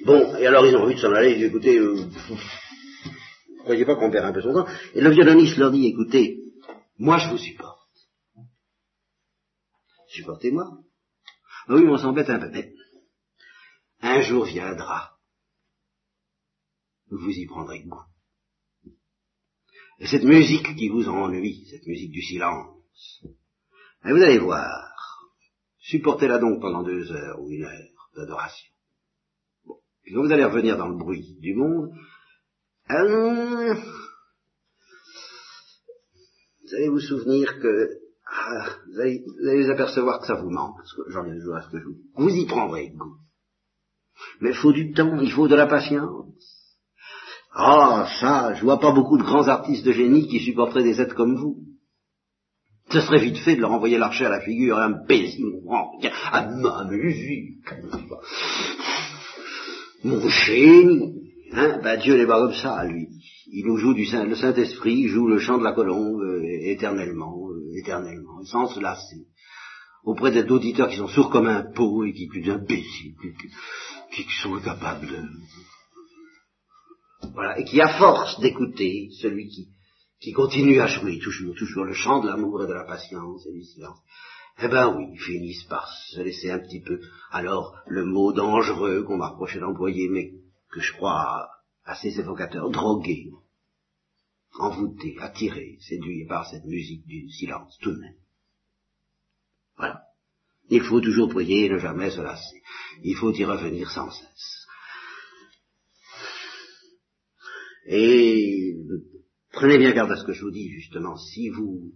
Bon, 0.06 0.36
et 0.38 0.46
alors 0.46 0.66
ils 0.66 0.76
ont 0.76 0.84
envie 0.84 0.96
de 0.96 1.00
s'en 1.00 1.12
aller, 1.14 1.32
ils 1.32 1.38
disent 1.38 1.48
écoutez, 1.48 1.78
euh, 1.78 2.06
croyez 3.64 3.86
pas 3.86 3.96
qu'on 3.96 4.12
perd 4.12 4.26
un 4.26 4.34
peu 4.34 4.42
son 4.42 4.54
temps. 4.54 4.68
Et 4.94 5.02
le 5.02 5.10
violoniste 5.10 5.58
leur 5.58 5.72
dit 5.72 5.88
écoutez, 5.88 6.44
moi 6.98 7.18
je 7.18 7.30
vous 7.30 7.38
supporte. 7.38 7.80
Supportez-moi. 10.08 10.66
oui, 11.70 11.84
mais 11.84 11.92
on 11.92 11.98
s'embête 11.98 12.30
un 12.30 12.40
peu, 12.40 12.50
mais 12.52 12.74
un 14.02 14.22
jour 14.22 14.46
viendra, 14.46 15.18
vous 17.10 17.30
y 17.30 17.46
prendrez 17.48 17.84
goût. 17.84 18.04
Et 20.00 20.08
cette 20.08 20.24
musique 20.24 20.76
qui 20.76 20.90
vous 20.90 21.08
ennuie, 21.08 21.66
cette 21.70 21.88
musique 21.88 22.12
du 22.12 22.22
silence, 22.22 23.24
et 24.06 24.12
vous 24.12 24.22
allez 24.22 24.40
voir, 24.40 25.30
supportez-la 25.80 26.40
donc 26.40 26.62
pendant 26.62 26.84
deux 26.84 27.12
heures 27.12 27.42
ou 27.42 27.50
une 27.50 27.64
heure 27.64 28.12
d'adoration. 28.16 28.70
Bon. 29.66 29.80
Quand 30.06 30.22
vous 30.22 30.32
allez 30.32 30.44
revenir 30.44 30.78
dans 30.78 30.90
le 30.90 30.98
bruit 30.98 31.38
du 31.40 31.56
monde, 31.56 31.92
euh, 32.92 33.74
vous 36.64 36.76
allez 36.76 36.90
vous 36.90 37.00
souvenir 37.00 37.60
que 37.60 37.90
ah, 38.26 38.66
vous, 38.88 39.00
allez, 39.00 39.24
vous, 39.64 39.70
apercevoir 39.70 40.20
que 40.20 40.28
ça 40.28 40.36
vous 40.36 40.50
manque, 40.50 40.78
parce 40.78 40.94
que 40.94 41.12
j'en 41.12 41.26
ai 41.26 41.38
toujours 41.38 41.56
à 41.56 41.62
ce 41.62 41.70
que 41.70 41.80
je 41.80 41.86
vous. 41.86 41.98
Vous 42.16 42.30
y 42.30 42.46
prendrez 42.46 42.90
goût. 42.90 43.18
Mais 44.42 44.50
il 44.50 44.56
faut 44.56 44.72
du 44.72 44.94
temps, 44.94 45.20
il 45.20 45.32
faut 45.32 45.48
de 45.48 45.56
la 45.56 45.68
patience. 45.68 46.26
Ah, 47.54 48.08
ça, 48.20 48.54
je 48.56 48.64
vois 48.64 48.80
pas 48.80 48.92
beaucoup 48.92 49.18
de 49.18 49.24
grands 49.24 49.48
artistes 49.48 49.86
de 49.86 49.92
génie 49.92 50.28
qui 50.28 50.40
supporteraient 50.40 50.84
des 50.84 51.00
êtres 51.00 51.16
comme 51.16 51.36
vous. 51.36 51.58
Ce 52.90 53.02
serait 53.02 53.24
vite 53.24 53.38
fait 53.38 53.56
de 53.56 53.62
leur 53.62 53.72
envoyer 53.72 53.98
l'archer 53.98 54.26
à 54.26 54.30
la 54.30 54.42
figure, 54.42 54.78
un 54.78 55.06
baiser, 55.06 55.44
à 56.32 56.48
ma 56.48 56.86
musique. 56.86 57.70
Mon 60.04 60.28
génie. 60.28 61.33
Hein, 61.56 61.80
ben 61.84 62.00
Dieu 62.00 62.18
n'est 62.18 62.26
pas 62.26 62.40
comme 62.40 62.56
ça, 62.56 62.84
lui. 62.86 63.08
Il 63.48 63.66
nous 63.68 63.78
joue 63.78 63.94
du 63.94 64.06
Saint, 64.06 64.26
le 64.26 64.36
Saint-Esprit, 64.36 65.08
joue 65.08 65.28
le 65.28 65.38
chant 65.38 65.60
de 65.60 65.64
la 65.64 65.74
colombe 65.74 66.22
euh, 66.22 66.42
éternellement, 66.64 67.50
euh, 67.50 67.78
éternellement, 67.80 68.44
sans 68.46 68.68
se 68.68 68.80
lasser. 68.80 69.28
Auprès 70.04 70.32
d'auditeurs 70.44 70.90
qui 70.90 70.98
sont 70.98 71.08
sourds 71.08 71.30
comme 71.30 71.48
un 71.48 71.64
pot 71.74 72.04
et 72.06 72.14
qui 72.14 72.28
plus 72.28 72.42
d'imbéciles, 72.42 73.16
qui, 74.12 74.26
qui 74.26 74.34
sont 74.42 74.56
incapables 74.56 75.08
de, 75.08 75.22
voilà, 77.34 77.60
et 77.60 77.64
qui, 77.64 77.80
à 77.80 77.98
force 77.98 78.40
d'écouter 78.40 79.10
celui 79.22 79.48
qui, 79.48 79.70
qui 80.20 80.34
continue 80.34 80.80
à 80.80 80.88
jouer 80.88 81.20
toujours, 81.20 81.56
toujours 81.56 81.86
le 81.86 81.94
chant 81.94 82.22
de 82.22 82.28
l'amour 82.28 82.64
et 82.64 82.68
de 82.68 82.74
la 82.74 82.84
patience 82.84 83.46
et 83.48 83.54
du 83.54 83.64
silence, 83.64 84.00
eh 84.62 84.68
ben 84.68 84.96
oui, 84.96 85.06
ils 85.14 85.20
finissent 85.20 85.64
par 85.66 85.88
se 86.12 86.22
laisser 86.22 86.52
un 86.52 86.60
petit 86.60 86.82
peu. 86.82 87.00
Alors, 87.32 87.76
le 87.88 88.06
mot 88.06 88.34
dangereux 88.34 89.04
qu'on 89.04 89.18
m'a 89.18 89.30
reproché 89.30 89.60
d'employer, 89.60 90.10
mais 90.10 90.32
que 90.74 90.82
je 90.82 90.94
crois 90.94 91.50
assez 91.86 92.20
évocateur, 92.20 92.70
drogué, 92.72 93.32
envoûté, 94.60 95.16
attiré, 95.20 95.78
séduit 95.82 96.26
par 96.26 96.50
cette 96.50 96.66
musique 96.66 97.06
du 97.06 97.30
silence, 97.30 97.78
tout 97.82 97.92
de 97.92 98.00
même. 98.00 98.16
Voilà. 99.78 100.02
Il 100.70 100.82
faut 100.82 101.02
toujours 101.02 101.30
prier 101.30 101.66
et 101.66 101.70
ne 101.70 101.78
jamais 101.78 102.10
se 102.10 102.22
lasser. 102.22 102.64
Il 103.04 103.16
faut 103.16 103.34
y 103.34 103.46
revenir 103.46 103.90
sans 103.92 104.10
cesse. 104.10 104.68
Et 107.86 108.78
prenez 109.52 109.78
bien 109.78 109.92
garde 109.92 110.12
à 110.12 110.16
ce 110.16 110.24
que 110.24 110.34
je 110.34 110.42
vous 110.42 110.52
dis, 110.52 110.70
justement. 110.70 111.18
Si 111.18 111.50
vous, 111.50 111.92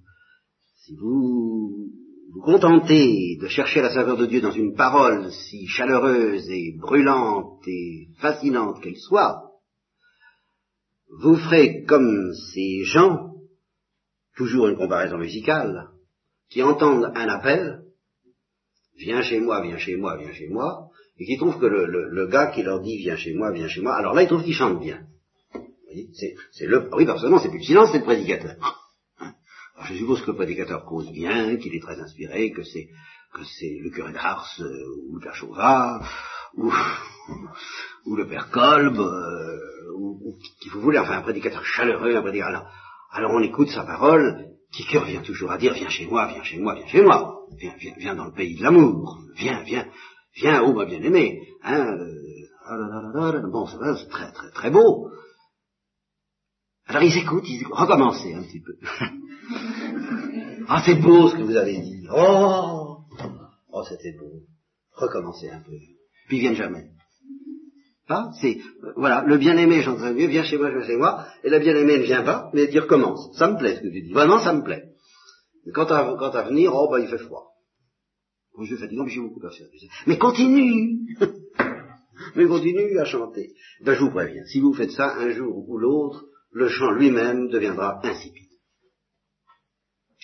si 0.83 0.95
vous 0.97 1.91
vous 2.33 2.41
contentez 2.41 3.37
de 3.39 3.47
chercher 3.47 3.81
la 3.81 3.93
saveur 3.93 4.17
de 4.17 4.25
Dieu 4.25 4.41
dans 4.41 4.51
une 4.51 4.75
parole 4.75 5.31
si 5.31 5.65
chaleureuse 5.67 6.49
et 6.49 6.75
brûlante 6.77 7.61
et 7.67 8.09
fascinante 8.19 8.81
qu'elle 8.81 8.97
soit, 8.97 9.43
vous 11.19 11.35
ferez 11.37 11.83
comme 11.83 12.33
ces 12.53 12.83
gens, 12.83 13.33
toujours 14.35 14.67
une 14.67 14.77
comparaison 14.77 15.17
musicale, 15.17 15.87
qui 16.49 16.61
entendent 16.61 17.11
un 17.15 17.29
appel, 17.29 17.83
viens 18.97 19.21
chez 19.21 19.39
moi, 19.39 19.61
viens 19.61 19.77
chez 19.77 19.95
moi, 19.95 20.17
viens 20.17 20.33
chez 20.33 20.49
moi, 20.49 20.89
et 21.17 21.25
qui 21.25 21.37
trouvent 21.37 21.59
que 21.59 21.65
le, 21.65 22.27
gars 22.27 22.47
qui 22.47 22.61
leur 22.61 22.81
dit 22.81 22.97
viens 22.97 23.15
chez 23.15 23.33
moi, 23.33 23.51
viens 23.51 23.67
chez 23.67 23.81
moi, 23.81 23.95
alors 23.95 24.13
là 24.13 24.23
ils 24.23 24.27
trouvent 24.27 24.43
qu'il 24.43 24.53
chante 24.53 24.79
bien. 24.79 25.07
C'est 26.51 26.67
le, 26.67 26.89
oui, 26.93 27.05
forcément, 27.05 27.39
c'est 27.39 27.49
plus 27.49 27.59
le 27.59 27.63
silence, 27.63 27.89
c'est 27.91 27.99
le 27.99 28.03
prédicateur. 28.03 28.55
Je 29.83 29.93
suppose 29.93 30.21
que 30.21 30.31
le 30.31 30.37
prédicateur 30.37 30.85
cause 30.85 31.11
bien, 31.11 31.55
qu'il 31.57 31.75
est 31.75 31.81
très 31.81 31.99
inspiré, 31.99 32.51
que 32.51 32.63
c'est 32.63 32.87
que 33.33 33.43
c'est 33.43 33.77
le 33.83 33.89
curé 33.89 34.13
d'Ars, 34.13 34.49
euh, 34.59 34.65
ou 35.07 35.15
le 35.17 35.21
père 35.21 35.35
Chauvat, 35.35 36.01
ou, 36.55 36.71
ou 38.05 38.15
le 38.15 38.27
père 38.27 38.49
Kolb, 38.49 38.97
euh, 38.97 39.57
ou, 39.97 40.37
qui 40.61 40.69
vous 40.69 40.81
voulez, 40.81 40.97
enfin 40.97 41.17
un 41.17 41.21
prédicateur 41.21 41.63
chaleureux, 41.63 42.15
un 42.15 42.21
prédicateur. 42.21 42.55
Alors, 42.55 42.71
alors 43.11 43.31
on 43.33 43.41
écoute 43.41 43.69
sa 43.69 43.83
parole, 43.83 44.47
qui 44.71 44.85
cœur 44.85 45.05
vient 45.05 45.21
toujours 45.21 45.51
à 45.51 45.57
dire, 45.57 45.73
viens 45.73 45.89
chez 45.89 46.07
moi, 46.07 46.27
viens 46.27 46.43
chez 46.43 46.59
moi, 46.59 46.75
viens 46.75 46.87
chez 46.87 47.01
moi, 47.01 47.45
viens, 47.57 47.73
viens, 47.79 47.93
viens 47.97 48.15
dans 48.15 48.25
le 48.25 48.33
pays 48.33 48.57
de 48.57 48.63
l'amour, 48.63 49.19
viens, 49.35 49.61
viens, 49.63 49.87
viens, 50.35 50.63
oh 50.63 50.73
ma 50.73 50.85
bien-aimé, 50.85 51.39
hein, 51.63 51.97
euh, 52.69 53.49
bon, 53.51 53.67
c'est 53.67 54.09
très, 54.09 54.31
très, 54.31 54.51
très 54.51 54.71
beau, 54.71 55.09
alors 56.87 57.03
ils 57.03 57.17
écoutent, 57.17 57.47
ils 57.47 57.61
écoutent. 57.61 57.77
Recommencez 57.77 58.33
un 58.33 58.43
petit 58.43 58.61
peu. 58.61 58.73
Ah, 60.69 60.83
c'est 60.85 60.95
beau 60.95 61.29
ce 61.29 61.35
que 61.37 61.43
vous 61.43 61.55
avez 61.55 61.79
dit. 61.79 62.05
Oh, 62.13 62.97
oh, 63.71 63.83
c'était 63.87 64.11
beau. 64.19 64.41
Recommencez 64.91 65.49
un 65.49 65.61
peu. 65.61 65.71
Puis 66.27 66.37
ils 66.37 66.39
viennent 66.41 66.55
jamais. 66.55 66.89
Hein 68.09 68.31
c'est 68.41 68.57
euh, 68.83 68.91
voilà, 68.97 69.23
le 69.25 69.37
bien-aimé, 69.37 69.81
j'entends 69.81 70.13
mieux, 70.13 70.27
viens 70.27 70.43
chez 70.43 70.57
moi, 70.57 70.69
je 70.71 70.77
viens 70.77 70.87
chez 70.87 70.97
moi, 70.97 71.25
et 71.43 71.49
la 71.49 71.59
bien-aimée 71.59 71.99
ne 71.99 72.03
vient 72.03 72.23
pas, 72.23 72.49
mais 72.53 72.69
tu 72.69 72.79
recommences. 72.79 73.37
Ça 73.37 73.49
me 73.49 73.57
plaît 73.57 73.75
ce 73.75 73.81
que 73.81 73.87
tu 73.87 74.01
dis. 74.01 74.11
Vraiment, 74.11 74.39
ça 74.39 74.53
me 74.53 74.61
plaît. 74.61 74.83
Mais 75.65 75.71
quant 75.71 75.85
à, 75.85 76.15
quant 76.17 76.31
à 76.31 76.43
venir, 76.43 76.73
oh 76.73 76.89
ben 76.91 76.99
il 76.99 77.07
fait 77.07 77.17
froid. 77.17 77.53
Bon, 78.55 78.63
je 78.63 78.75
suis 78.75 78.87
mais 78.89 79.09
j'ai 79.09 79.21
beaucoup 79.21 79.45
à 79.45 79.51
faire. 79.51 79.67
Mais 80.05 80.17
continue 80.17 81.17
Mais 82.35 82.45
continue 82.45 82.97
à 82.99 83.05
chanter. 83.05 83.53
Ben 83.83 83.93
je 83.93 84.01
vous 84.01 84.11
préviens, 84.11 84.43
si 84.45 84.59
vous 84.59 84.73
faites 84.73 84.91
ça 84.91 85.15
un 85.17 85.29
jour 85.29 85.67
ou 85.69 85.77
l'autre, 85.77 86.25
le 86.51 86.69
chant 86.69 86.91
lui-même 86.91 87.49
deviendra 87.49 87.99
insipide. 88.03 88.49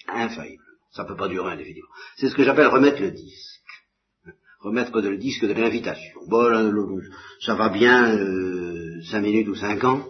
Infaillible. 0.08 0.64
Ça 0.92 1.04
ne 1.04 1.08
peut 1.08 1.16
pas 1.16 1.28
durer 1.28 1.54
indéfiniment. 1.54 1.88
C'est 2.18 2.30
ce 2.30 2.36
que 2.36 2.44
j'appelle 2.44 2.68
remettre 2.68 3.02
le 3.02 3.12
disque 3.12 3.54
remettre 4.64 4.98
le 5.02 5.18
disque 5.18 5.46
de 5.46 5.54
l'invitation. 5.54 6.20
Bon, 6.28 7.02
ça 7.42 7.56
va 7.56 7.70
bien 7.70 8.16
euh, 8.16 9.02
cinq 9.04 9.22
minutes 9.22 9.50
ou 9.50 9.56
cinq 9.56 9.84
ans, 9.84 10.06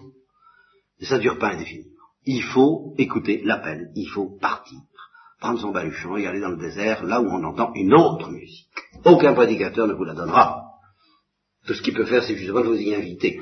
mais 0.99 1.07
ça 1.07 1.17
ne 1.17 1.21
dure 1.21 1.39
pas 1.39 1.53
indéfiniment. 1.53 1.89
Il 2.25 2.43
faut 2.43 2.93
écouter 2.97 3.41
l'appel, 3.43 3.89
il 3.95 4.07
faut 4.07 4.37
partir, 4.39 4.79
prendre 5.39 5.59
son 5.59 5.71
baluchon 5.71 6.17
et 6.17 6.27
aller 6.27 6.39
dans 6.39 6.51
le 6.51 6.57
désert, 6.57 7.03
là 7.03 7.19
où 7.19 7.25
on 7.25 7.43
entend 7.43 7.73
une 7.73 7.93
autre 7.93 8.29
musique. 8.29 8.69
Aucun 9.03 9.33
prédicateur 9.33 9.87
ne 9.87 9.93
vous 9.93 10.05
la 10.05 10.13
donnera. 10.13 10.63
Tout 11.65 11.73
ce 11.73 11.81
qu'il 11.81 11.93
peut 11.93 12.05
faire, 12.05 12.23
c'est 12.23 12.35
justement 12.35 12.61
de 12.61 12.67
vous 12.67 12.79
y 12.79 12.93
inviter. 12.93 13.41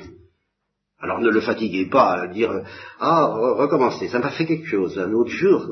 Alors 1.02 1.20
ne 1.20 1.30
le 1.30 1.40
fatiguez 1.40 1.86
pas 1.86 2.12
à 2.12 2.26
dire 2.28 2.62
Ah, 3.00 3.26
recommencez, 3.26 4.08
ça 4.08 4.20
m'a 4.20 4.30
fait 4.30 4.46
quelque 4.46 4.68
chose. 4.68 4.96
Un 4.98 5.12
autre 5.12 5.30
jour, 5.30 5.66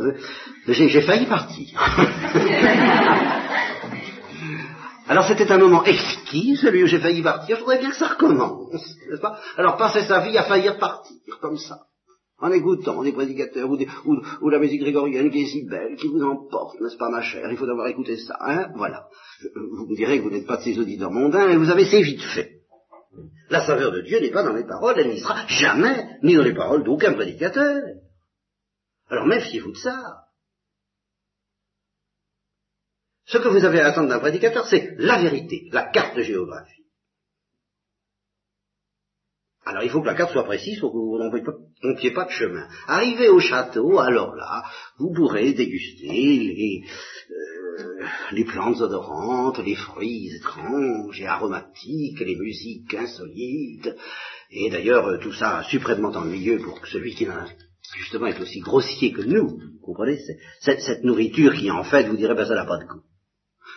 j'ai 0.66 1.02
failli 1.02 1.26
partir. 1.26 1.78
Alors 5.06 5.24
c'était 5.24 5.50
un 5.50 5.58
moment 5.58 5.84
exquis, 5.84 6.56
celui 6.56 6.84
où 6.84 6.86
j'ai 6.86 7.00
failli 7.00 7.20
partir, 7.20 7.56
je 7.56 7.62
voudrais 7.62 7.80
bien 7.80 7.90
que 7.90 7.96
ça 7.96 8.06
recommence, 8.06 8.72
n'est-ce 9.08 9.20
pas? 9.20 9.40
Alors 9.56 9.76
passer 9.76 10.02
sa 10.02 10.20
vie 10.20 10.38
à 10.38 10.44
faillir 10.44 10.78
partir, 10.78 11.40
comme 11.40 11.58
ça, 11.58 11.80
en 12.38 12.52
écoutant 12.52 13.02
des 13.02 13.10
prédicateurs 13.10 13.68
ou, 13.68 14.48
la 14.48 14.58
musique 14.60 14.82
grégorienne 14.82 15.30
qui 15.32 15.42
est 15.42 15.46
si 15.46 15.66
belle, 15.68 15.96
qui 15.96 16.06
vous 16.06 16.22
emporte, 16.22 16.80
n'est-ce 16.80 16.96
pas 16.96 17.08
ma 17.08 17.22
chère? 17.22 17.50
Il 17.50 17.56
faut 17.56 17.66
d'avoir 17.66 17.88
écouté 17.88 18.18
ça, 18.18 18.36
hein? 18.40 18.68
Voilà. 18.76 19.06
vous 19.56 19.86
me 19.88 19.96
direz 19.96 20.18
que 20.18 20.22
vous 20.22 20.30
n'êtes 20.30 20.46
pas 20.46 20.58
de 20.58 20.62
ces 20.62 20.78
auditeurs 20.78 21.10
mondains, 21.10 21.50
et 21.50 21.56
vous 21.56 21.70
avez 21.70 21.86
c'est 21.86 22.02
vite 22.02 22.22
fait. 22.22 22.59
La 23.48 23.66
saveur 23.66 23.90
de 23.90 24.02
Dieu 24.02 24.20
n'est 24.20 24.30
pas 24.30 24.44
dans 24.44 24.54
les 24.54 24.66
paroles, 24.66 24.98
elle 24.98 25.08
n'y 25.08 25.20
sera 25.20 25.46
jamais, 25.48 26.18
ni 26.22 26.36
dans 26.36 26.44
les 26.44 26.54
paroles 26.54 26.84
d'aucun 26.84 27.14
prédicateur. 27.14 27.82
Alors 29.08 29.26
méfiez-vous 29.26 29.72
de 29.72 29.76
ça. 29.76 30.26
Ce 33.26 33.38
que 33.38 33.48
vous 33.48 33.64
avez 33.64 33.80
à 33.80 33.88
attendre 33.88 34.08
d'un 34.08 34.20
prédicateur, 34.20 34.66
c'est 34.66 34.94
la 34.98 35.20
vérité, 35.20 35.68
la 35.72 35.88
carte 35.90 36.16
de 36.16 36.22
géographie. 36.22 36.80
Alors 39.64 39.82
il 39.82 39.90
faut 39.90 40.00
que 40.00 40.06
la 40.06 40.14
carte 40.14 40.32
soit 40.32 40.44
précise 40.44 40.80
pour 40.80 40.90
que 40.90 40.96
vous 40.96 41.18
n'envoyiez 41.18 42.10
pas 42.12 42.24
de 42.24 42.30
chemin. 42.30 42.66
Arrivé 42.86 43.28
au 43.28 43.38
château, 43.38 43.98
alors 43.98 44.34
là, 44.34 44.64
vous 44.98 45.12
pourrez 45.12 45.52
déguster 45.52 46.08
les, 46.08 46.82
euh, 47.30 47.59
les 48.32 48.44
plantes 48.44 48.80
odorantes, 48.80 49.58
les 49.58 49.74
fruits 49.74 50.34
étranges 50.34 51.20
et 51.20 51.26
aromatiques, 51.26 52.20
les 52.20 52.36
musiques 52.36 52.94
insolites, 52.94 53.90
et 54.50 54.70
d'ailleurs 54.70 55.18
tout 55.20 55.32
ça 55.32 55.62
suprêmement 55.64 56.10
ennuyeux 56.10 56.58
pour 56.58 56.86
celui 56.86 57.14
qui 57.14 57.26
n'a 57.26 57.46
justement 57.96 58.26
est 58.26 58.40
aussi 58.40 58.60
grossier 58.60 59.12
que 59.12 59.22
nous, 59.22 59.48
vous 59.48 59.80
comprenez, 59.82 60.18
cette, 60.60 60.80
cette, 60.80 61.04
nourriture 61.04 61.54
qui 61.54 61.70
en 61.70 61.84
fait 61.84 62.04
vous 62.04 62.16
dirait 62.16 62.34
ben 62.34 62.46
ça 62.46 62.54
n'a 62.54 62.64
pas 62.64 62.78
de 62.78 62.84
goût. 62.84 63.02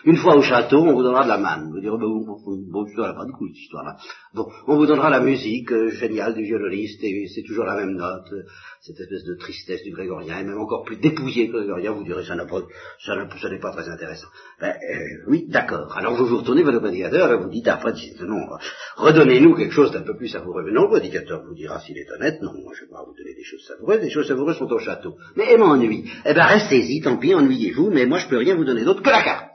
Une 0.06 0.16
fois 0.16 0.36
au 0.36 0.42
château, 0.42 0.78
on 0.78 0.92
vous 0.92 1.02
donnera 1.02 1.24
de 1.24 1.28
la 1.28 1.38
manne. 1.38 1.70
Vous 1.72 1.80
direz, 1.80 1.96
bon, 1.96 2.24
bon, 2.24 2.86
ça 2.94 3.02
n'a 3.02 3.14
pas 3.14 3.24
de 3.24 3.32
coup, 3.32 3.46
cette 3.48 3.56
histoire-là. 3.56 3.96
Bon, 4.34 4.46
on 4.66 4.76
vous 4.76 4.86
donnera 4.86 5.08
la 5.08 5.20
musique 5.20 5.72
euh, 5.72 5.88
géniale 5.88 6.34
du 6.34 6.42
violoniste, 6.44 7.02
et 7.02 7.26
c'est 7.34 7.42
toujours 7.42 7.64
la 7.64 7.76
même 7.76 7.96
note, 7.96 8.30
euh, 8.32 8.42
cette 8.82 9.00
espèce 9.00 9.24
de 9.24 9.34
tristesse 9.36 9.82
du 9.82 9.92
grégorien, 9.92 10.40
et 10.40 10.44
même 10.44 10.58
encore 10.58 10.84
plus 10.84 10.96
dépouillé 10.96 11.48
que 11.48 11.56
grégorien, 11.56 11.92
vous 11.92 12.04
direz, 12.04 12.22
ça 12.24 12.34
n'a 12.34 12.44
pas, 12.44 12.60
ça 13.02 13.16
n'est 13.48 13.60
pas 13.60 13.70
très 13.70 13.88
intéressant. 13.88 14.26
Ben, 14.60 14.74
euh, 14.74 15.24
oui, 15.28 15.46
d'accord. 15.48 15.96
Alors 15.96 16.14
vous 16.16 16.26
vous 16.26 16.38
retournez 16.38 16.62
vers 16.62 16.72
le 16.72 16.80
prédicateur, 16.80 17.32
et 17.32 17.36
vous 17.38 17.48
dites, 17.48 17.68
après, 17.68 17.92
non, 18.26 18.46
redonnez-nous 18.96 19.54
quelque 19.54 19.72
chose 19.72 19.90
d'un 19.90 20.02
peu 20.02 20.16
plus 20.16 20.28
savoureux. 20.28 20.64
Mais 20.66 20.72
non, 20.72 20.82
le 20.82 20.90
prédicateur 20.90 21.42
vous 21.46 21.54
dira, 21.54 21.80
s'il 21.80 21.96
est 21.96 22.10
honnête, 22.14 22.42
non, 22.42 22.52
moi 22.62 22.72
je 22.74 22.82
vais 22.82 22.90
pas 22.90 23.04
vous 23.06 23.14
donner 23.16 23.34
des 23.34 23.44
choses 23.44 23.64
savoureuses, 23.66 24.02
les 24.02 24.10
choses 24.10 24.28
savoureuses 24.28 24.58
sont 24.58 24.70
au 24.70 24.78
château. 24.78 25.16
Mais 25.36 25.44
elle 25.48 25.60
m'ennuie. 25.60 26.04
Eh 26.26 26.34
ben, 26.34 26.44
restez-y, 26.44 27.00
tant 27.00 27.16
pis, 27.16 27.34
ennuyez-vous, 27.34 27.90
mais 27.90 28.04
moi 28.04 28.18
je 28.18 28.28
peux 28.28 28.36
rien 28.36 28.54
vous 28.54 28.64
donner 28.64 28.84
d'autre 28.84 29.02
que 29.02 29.10
la 29.10 29.22
carte. 29.22 29.53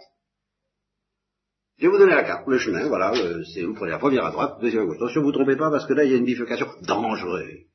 Je 1.79 1.85
vais 1.85 1.91
vous 1.91 1.97
donner 1.97 2.13
la 2.13 2.25
carte, 2.25 2.45
le 2.45 2.57
chemin, 2.57 2.85
voilà, 2.89 3.13
euh, 3.13 3.41
c'est 3.53 3.63
vous 3.63 3.73
prenez 3.73 3.91
la 3.91 3.99
première 3.99 4.25
à 4.25 4.31
droite, 4.31 4.59
deuxième 4.59 4.83
à 4.83 4.85
gauche. 4.85 4.97
Attention, 4.97 5.21
vous 5.21 5.29
ne 5.29 5.33
trompez 5.33 5.55
pas 5.55 5.71
parce 5.71 5.85
que 5.85 5.93
là, 5.93 6.03
il 6.03 6.11
y 6.11 6.13
a 6.13 6.17
une 6.17 6.25
bifurcation 6.25 6.67
dangereuse. 6.81 7.67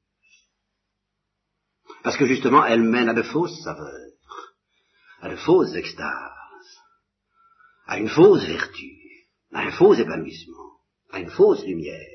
Parce 2.02 2.18
que 2.18 2.26
justement, 2.26 2.66
elle 2.66 2.82
mène 2.82 3.08
à 3.08 3.14
de 3.14 3.22
fausses 3.22 3.58
saveurs, 3.62 4.10
à 5.22 5.30
de 5.30 5.36
fausses 5.36 5.74
extases, 5.74 6.76
à 7.86 7.98
une 7.98 8.10
fausse 8.10 8.44
vertu, 8.46 8.90
à 9.54 9.60
un 9.62 9.70
faux 9.70 9.94
épanouissement, 9.94 10.80
à 11.10 11.20
une 11.20 11.30
fausse 11.30 11.64
lumière. 11.64 12.06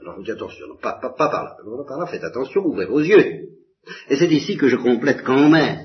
Alors 0.00 0.14
je 0.14 0.18
vous 0.18 0.24
dis 0.24 0.32
attention, 0.32 0.66
pas, 0.82 0.94
pas, 0.94 1.10
pas 1.10 1.28
par 1.28 1.44
là, 1.44 1.56
pas 1.56 1.84
par 1.86 1.98
là, 2.00 2.06
faites 2.06 2.24
attention, 2.24 2.64
ouvrez 2.64 2.86
vos 2.86 2.98
yeux. 2.98 3.50
Et 4.08 4.16
c'est 4.16 4.26
ici 4.26 4.56
que 4.56 4.66
je 4.66 4.76
complète 4.76 5.22
quand 5.22 5.48
même. 5.48 5.78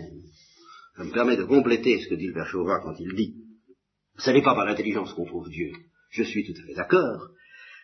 Ça 0.97 1.03
me 1.03 1.11
permet 1.11 1.37
de 1.37 1.43
compléter 1.43 1.99
ce 1.99 2.07
que 2.07 2.15
dit 2.15 2.27
le 2.27 2.33
Père 2.33 2.47
Chauvin 2.47 2.79
quand 2.81 2.95
il 2.97 3.13
dit 3.13 3.44
ce 4.17 4.31
n'est 4.31 4.41
pas 4.41 4.55
par 4.55 4.65
l'intelligence 4.65 5.13
qu'on 5.13 5.25
trouve 5.25 5.49
Dieu. 5.49 5.71
Je 6.09 6.23
suis 6.23 6.45
tout 6.45 6.59
à 6.59 6.65
fait 6.65 6.73
d'accord. 6.73 7.29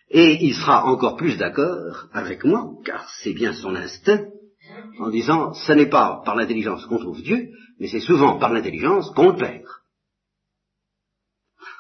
Et 0.09 0.45
il 0.45 0.53
sera 0.53 0.85
encore 0.85 1.15
plus 1.15 1.37
d'accord 1.37 2.07
avec 2.11 2.43
moi, 2.43 2.71
car 2.85 3.09
c'est 3.21 3.33
bien 3.33 3.53
son 3.53 3.75
instinct, 3.75 4.25
en 4.99 5.09
disant, 5.09 5.53
ce 5.53 5.71
n'est 5.71 5.89
pas 5.89 6.21
par 6.25 6.35
l'intelligence 6.35 6.85
qu'on 6.85 6.99
trouve 6.99 7.21
Dieu, 7.21 7.49
mais 7.79 7.87
c'est 7.87 8.01
souvent 8.01 8.37
par 8.37 8.53
l'intelligence 8.53 9.09
qu'on 9.15 9.31
le 9.31 9.37
perd. 9.37 9.65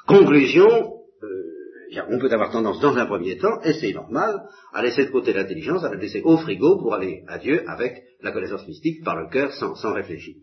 Conclusion, 0.07 0.67
euh, 0.67 2.01
on 2.09 2.19
peut 2.19 2.31
avoir 2.31 2.51
tendance 2.51 2.79
dans 2.79 2.97
un 2.97 3.05
premier 3.05 3.37
temps, 3.37 3.61
et 3.63 3.73
c'est 3.73 3.93
normal, 3.93 4.43
à 4.73 4.81
laisser 4.81 5.05
de 5.05 5.11
côté 5.11 5.33
l'intelligence, 5.33 5.83
à 5.83 5.89
la 5.89 5.95
laisser 5.95 6.21
au 6.21 6.37
frigo 6.37 6.77
pour 6.77 6.93
aller 6.93 7.23
à 7.27 7.37
Dieu 7.37 7.69
avec 7.69 8.01
la 8.21 8.31
connaissance 8.31 8.67
mystique 8.67 9.03
par 9.03 9.17
le 9.17 9.29
cœur 9.29 9.51
sans, 9.53 9.75
sans 9.75 9.93
réfléchir. 9.93 10.35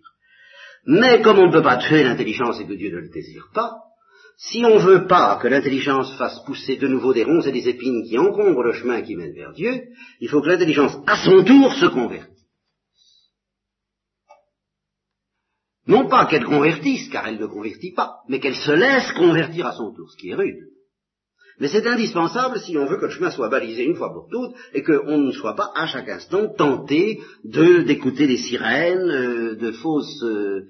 Mais 0.86 1.22
comme 1.22 1.38
on 1.38 1.46
ne 1.46 1.52
peut 1.52 1.62
pas 1.62 1.78
tuer 1.78 2.04
l'intelligence 2.04 2.60
et 2.60 2.66
que 2.66 2.74
Dieu 2.74 2.90
ne 2.90 3.00
le 3.00 3.08
désire 3.08 3.48
pas, 3.52 3.72
si 4.40 4.64
on 4.64 4.76
ne 4.76 4.78
veut 4.78 5.06
pas 5.08 5.36
que 5.42 5.48
l'intelligence 5.48 6.16
fasse 6.16 6.38
pousser 6.44 6.76
de 6.76 6.86
nouveau 6.86 7.12
des 7.12 7.24
ronces 7.24 7.48
et 7.48 7.52
des 7.52 7.68
épines 7.68 8.04
qui 8.04 8.16
encombrent 8.16 8.62
le 8.62 8.72
chemin 8.72 9.02
qui 9.02 9.16
mène 9.16 9.34
vers 9.34 9.52
Dieu, 9.52 9.88
il 10.20 10.28
faut 10.28 10.40
que 10.40 10.46
l'intelligence, 10.46 10.96
à 11.08 11.16
son 11.16 11.42
tour, 11.42 11.74
se 11.74 11.86
convertisse. 11.86 12.38
Non 15.88 16.06
pas 16.06 16.26
qu'elle 16.26 16.44
convertisse, 16.44 17.08
car 17.08 17.26
elle 17.26 17.40
ne 17.40 17.46
convertit 17.46 17.92
pas, 17.92 18.18
mais 18.28 18.38
qu'elle 18.38 18.54
se 18.54 18.70
laisse 18.70 19.10
convertir 19.12 19.66
à 19.66 19.72
son 19.72 19.92
tour, 19.92 20.08
ce 20.08 20.16
qui 20.16 20.28
est 20.30 20.36
rude. 20.36 20.68
Mais 21.58 21.66
c'est 21.66 21.88
indispensable 21.88 22.60
si 22.60 22.78
on 22.78 22.86
veut 22.86 22.98
que 22.98 23.06
le 23.06 23.10
chemin 23.10 23.32
soit 23.32 23.48
balisé 23.48 23.82
une 23.82 23.96
fois 23.96 24.12
pour 24.12 24.28
toutes 24.30 24.54
et 24.72 24.84
qu'on 24.84 25.18
ne 25.18 25.32
soit 25.32 25.56
pas 25.56 25.72
à 25.74 25.88
chaque 25.88 26.08
instant 26.08 26.54
tenté 26.54 27.20
de 27.42 27.82
d'écouter 27.82 28.28
des 28.28 28.36
sirènes, 28.36 29.10
euh, 29.10 29.56
de 29.56 29.72
fausses, 29.72 30.22
euh, 30.22 30.68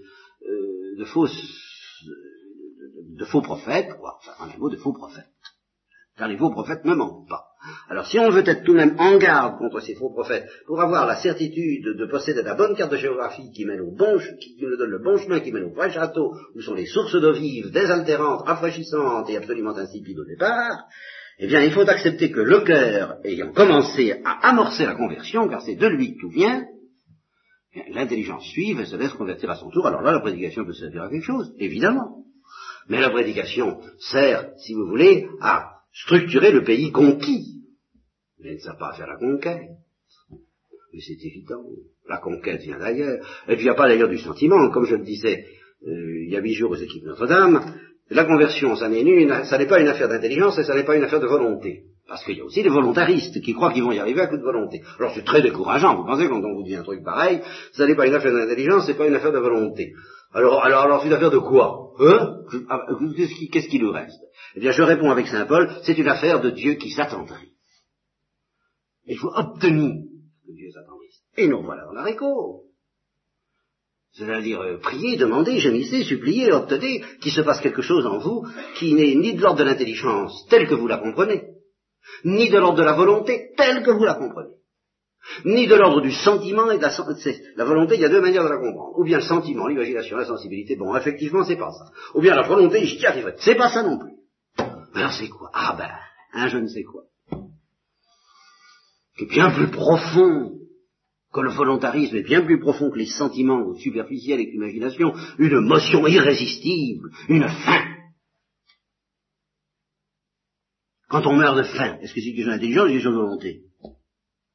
euh, 0.48 0.98
de 0.98 1.04
fausses 1.04 1.68
de 3.18 3.24
faux 3.24 3.42
prophètes, 3.42 3.90
enfin 4.00 4.32
en 4.38 4.48
un 4.48 4.58
mot 4.58 4.70
de 4.70 4.76
faux 4.76 4.92
prophètes. 4.92 5.26
Car 6.16 6.28
les 6.28 6.36
faux 6.36 6.50
prophètes 6.50 6.84
ne 6.84 6.94
mentent 6.94 7.28
pas. 7.28 7.44
Alors 7.88 8.06
si 8.06 8.18
on 8.18 8.30
veut 8.30 8.48
être 8.48 8.64
tout 8.64 8.72
de 8.72 8.78
même 8.78 8.96
en 8.98 9.18
garde 9.18 9.58
contre 9.58 9.80
ces 9.80 9.94
faux 9.94 10.10
prophètes, 10.10 10.48
pour 10.66 10.80
avoir 10.80 11.06
la 11.06 11.16
certitude 11.16 11.84
de 11.84 12.06
posséder 12.06 12.42
la 12.42 12.54
bonne 12.54 12.76
carte 12.76 12.92
de 12.92 12.96
géographie 12.96 13.50
qui 13.52 13.64
mène 13.64 13.80
au 13.80 13.90
bon, 13.90 14.18
qui 14.40 14.56
nous 14.60 14.76
donne 14.76 14.90
le 14.90 15.02
bon 15.02 15.16
chemin, 15.18 15.40
qui 15.40 15.52
mène 15.52 15.64
au 15.64 15.74
vrai 15.74 15.90
château, 15.90 16.34
où 16.54 16.60
sont 16.60 16.74
les 16.74 16.86
sources 16.86 17.20
d'eau 17.20 17.32
vive, 17.32 17.70
désaltérantes, 17.70 18.46
rafraîchissantes 18.46 19.28
et 19.30 19.36
absolument 19.36 19.76
insipides 19.76 20.18
au 20.18 20.24
départ, 20.24 20.86
eh 21.40 21.46
bien 21.46 21.62
il 21.62 21.72
faut 21.72 21.88
accepter 21.88 22.30
que 22.30 22.40
le 22.40 22.60
cœur, 22.60 23.18
ayant 23.24 23.52
commencé 23.52 24.20
à 24.24 24.48
amorcer 24.48 24.86
la 24.86 24.94
conversion, 24.94 25.48
car 25.48 25.62
c'est 25.62 25.76
de 25.76 25.86
lui 25.86 26.14
que 26.14 26.20
tout 26.20 26.30
vient, 26.30 26.64
l'intelligence 27.90 28.44
suive 28.44 28.80
et 28.80 28.86
se 28.86 28.96
laisse 28.96 29.12
convertir 29.12 29.50
à 29.50 29.56
son 29.56 29.70
tour. 29.70 29.86
Alors 29.86 30.02
là, 30.02 30.12
la 30.12 30.20
prédication 30.20 30.64
peut 30.64 30.72
servir 30.72 31.02
à 31.02 31.10
quelque 31.10 31.24
chose, 31.24 31.54
évidemment. 31.58 32.24
Mais 32.88 33.00
la 33.00 33.10
prédication 33.10 33.80
sert, 33.98 34.50
si 34.58 34.74
vous 34.74 34.86
voulez, 34.86 35.26
à 35.40 35.80
structurer 35.92 36.52
le 36.52 36.64
pays 36.64 36.90
conquis. 36.90 37.62
Mais 38.40 38.54
ne 38.54 38.58
sert 38.58 38.76
pas 38.76 38.90
à 38.90 38.94
faire 38.94 39.06
la 39.06 39.16
conquête. 39.16 39.68
Mais 40.92 41.00
c'est 41.00 41.22
évident. 41.26 41.64
La 42.08 42.18
conquête 42.18 42.62
vient 42.62 42.78
d'ailleurs. 42.78 43.18
Et 43.48 43.54
puis 43.54 43.62
il 43.62 43.64
n'y 43.64 43.70
a 43.70 43.74
pas 43.74 43.88
d'ailleurs 43.88 44.08
du 44.08 44.18
sentiment. 44.18 44.70
Comme 44.70 44.86
je 44.86 44.96
le 44.96 45.04
disais 45.04 45.44
euh, 45.86 46.24
il 46.24 46.30
y 46.30 46.36
a 46.36 46.40
huit 46.40 46.54
jours 46.54 46.70
aux 46.70 46.76
équipes 46.76 47.04
Notre-Dame, 47.04 47.74
la 48.10 48.24
conversion, 48.24 48.74
ça 48.74 48.88
n'est 48.88 49.66
pas 49.66 49.80
une 49.80 49.88
affaire 49.88 50.08
d'intelligence 50.08 50.58
et 50.58 50.64
ça 50.64 50.74
n'est 50.74 50.84
pas 50.84 50.96
une 50.96 51.04
affaire 51.04 51.20
de 51.20 51.26
volonté. 51.26 51.84
Parce 52.08 52.24
qu'il 52.24 52.38
y 52.38 52.40
a 52.40 52.44
aussi 52.44 52.62
des 52.62 52.70
volontaristes 52.70 53.38
qui 53.42 53.52
croient 53.52 53.70
qu'ils 53.70 53.82
vont 53.82 53.92
y 53.92 53.98
arriver 53.98 54.22
à 54.22 54.28
coup 54.28 54.38
de 54.38 54.42
volonté. 54.42 54.80
Alors 54.98 55.12
c'est 55.14 55.24
très 55.24 55.42
décourageant. 55.42 55.94
Vous 55.94 56.06
pensez 56.06 56.26
quand 56.26 56.42
on 56.42 56.54
vous 56.54 56.64
dit 56.64 56.74
un 56.74 56.82
truc 56.82 57.04
pareil, 57.04 57.42
ça 57.72 57.86
n'est 57.86 57.94
pas 57.94 58.06
une 58.06 58.14
affaire 58.14 58.32
d'intelligence, 58.32 58.86
c'est 58.86 58.96
pas 58.96 59.06
une 59.06 59.14
affaire 59.14 59.32
de 59.32 59.38
volonté. 59.38 59.92
Alors, 60.32 60.64
alors, 60.64 60.82
alors, 60.82 61.00
c'est 61.02 61.08
une 61.08 61.14
affaire 61.14 61.30
de 61.30 61.38
quoi? 61.38 61.90
Hein? 62.00 62.38
Qu'est-ce 63.52 63.68
qui, 63.68 63.78
nous 63.78 63.92
reste? 63.92 64.20
Eh 64.54 64.60
bien, 64.60 64.72
je 64.72 64.82
réponds 64.82 65.10
avec 65.10 65.26
Saint 65.26 65.46
Paul, 65.46 65.70
c'est 65.84 65.98
une 65.98 66.08
affaire 66.08 66.40
de 66.40 66.50
Dieu 66.50 66.74
qui 66.74 66.90
s'attendrit. 66.90 67.52
Il 69.06 69.18
faut 69.18 69.32
obtenir 69.34 70.04
que 70.46 70.52
Dieu 70.52 70.70
s'attendrisse. 70.70 71.20
Et 71.36 71.46
nous 71.46 71.62
voilà 71.62 71.84
dans 71.84 71.92
la 71.92 72.04
réco. 72.04 72.62
C'est-à-dire 74.12 74.60
euh, 74.62 74.78
prier, 74.78 75.16
demander, 75.16 75.58
gémissez, 75.60 76.04
supplier, 76.04 76.52
obtenez 76.52 77.02
qu'il 77.20 77.32
se 77.32 77.42
passe 77.42 77.60
quelque 77.60 77.82
chose 77.82 78.06
en 78.06 78.18
vous 78.18 78.46
qui 78.76 78.94
n'est 78.94 79.14
ni 79.14 79.34
de 79.34 79.42
l'ordre 79.42 79.58
de 79.58 79.64
l'intelligence 79.64 80.46
telle 80.48 80.66
que 80.66 80.74
vous 80.74 80.88
la 80.88 80.98
comprenez, 80.98 81.57
ni 82.24 82.48
de 82.50 82.58
l'ordre 82.58 82.78
de 82.78 82.84
la 82.84 82.94
volonté 82.94 83.50
telle 83.56 83.82
que 83.82 83.90
vous 83.90 84.04
la 84.04 84.14
comprenez, 84.14 84.54
ni 85.44 85.66
de 85.66 85.74
l'ordre 85.74 86.00
du 86.00 86.12
sentiment 86.12 86.70
et 86.70 86.78
de 86.78 86.82
la, 86.82 86.92
la 87.56 87.64
volonté, 87.64 87.96
il 87.96 88.00
y 88.00 88.04
a 88.04 88.08
deux 88.08 88.20
manières 88.20 88.44
de 88.44 88.48
la 88.48 88.58
comprendre. 88.58 88.98
Ou 88.98 89.04
bien 89.04 89.18
le 89.18 89.24
sentiment, 89.24 89.66
l'imagination, 89.66 90.16
la 90.16 90.24
sensibilité, 90.24 90.76
bon, 90.76 90.94
effectivement, 90.96 91.44
c'est 91.44 91.56
pas 91.56 91.70
ça. 91.70 91.92
Ou 92.14 92.20
bien 92.20 92.34
la 92.34 92.46
volonté, 92.46 92.84
j'y 92.84 93.04
arriverai. 93.04 93.34
C'est 93.38 93.56
pas 93.56 93.68
ça 93.68 93.82
non 93.82 93.98
plus. 93.98 94.12
Alors 94.94 95.12
c'est 95.12 95.28
quoi? 95.28 95.50
Ah 95.52 95.74
ben, 95.76 95.90
un 96.32 96.48
je 96.48 96.58
ne 96.58 96.66
sais 96.66 96.82
quoi. 96.82 97.02
Qui 99.16 99.24
est 99.24 99.28
bien 99.28 99.50
plus 99.50 99.68
profond 99.68 100.54
que 101.32 101.40
le 101.40 101.50
volontarisme 101.50 102.16
est 102.16 102.22
bien 102.22 102.42
plus 102.42 102.58
profond 102.58 102.90
que 102.90 102.98
les 102.98 103.06
sentiments 103.06 103.74
superficiels 103.74 104.40
et 104.40 104.46
que 104.46 104.52
l'imagination, 104.52 105.12
une 105.38 105.60
motion 105.60 106.06
irrésistible, 106.06 107.10
une 107.28 107.48
faim. 107.48 107.97
Quand 111.08 111.26
on 111.26 111.36
meurt 111.36 111.56
de 111.56 111.62
faim, 111.62 111.98
est-ce 112.00 112.12
que 112.12 112.20
c'est 112.20 112.30
une 112.30 112.36
chose 112.36 112.46
d'intelligence 112.46 112.84
ou 112.84 112.88
une 112.88 112.94
question 112.94 113.10
de 113.12 113.16
volonté? 113.16 113.62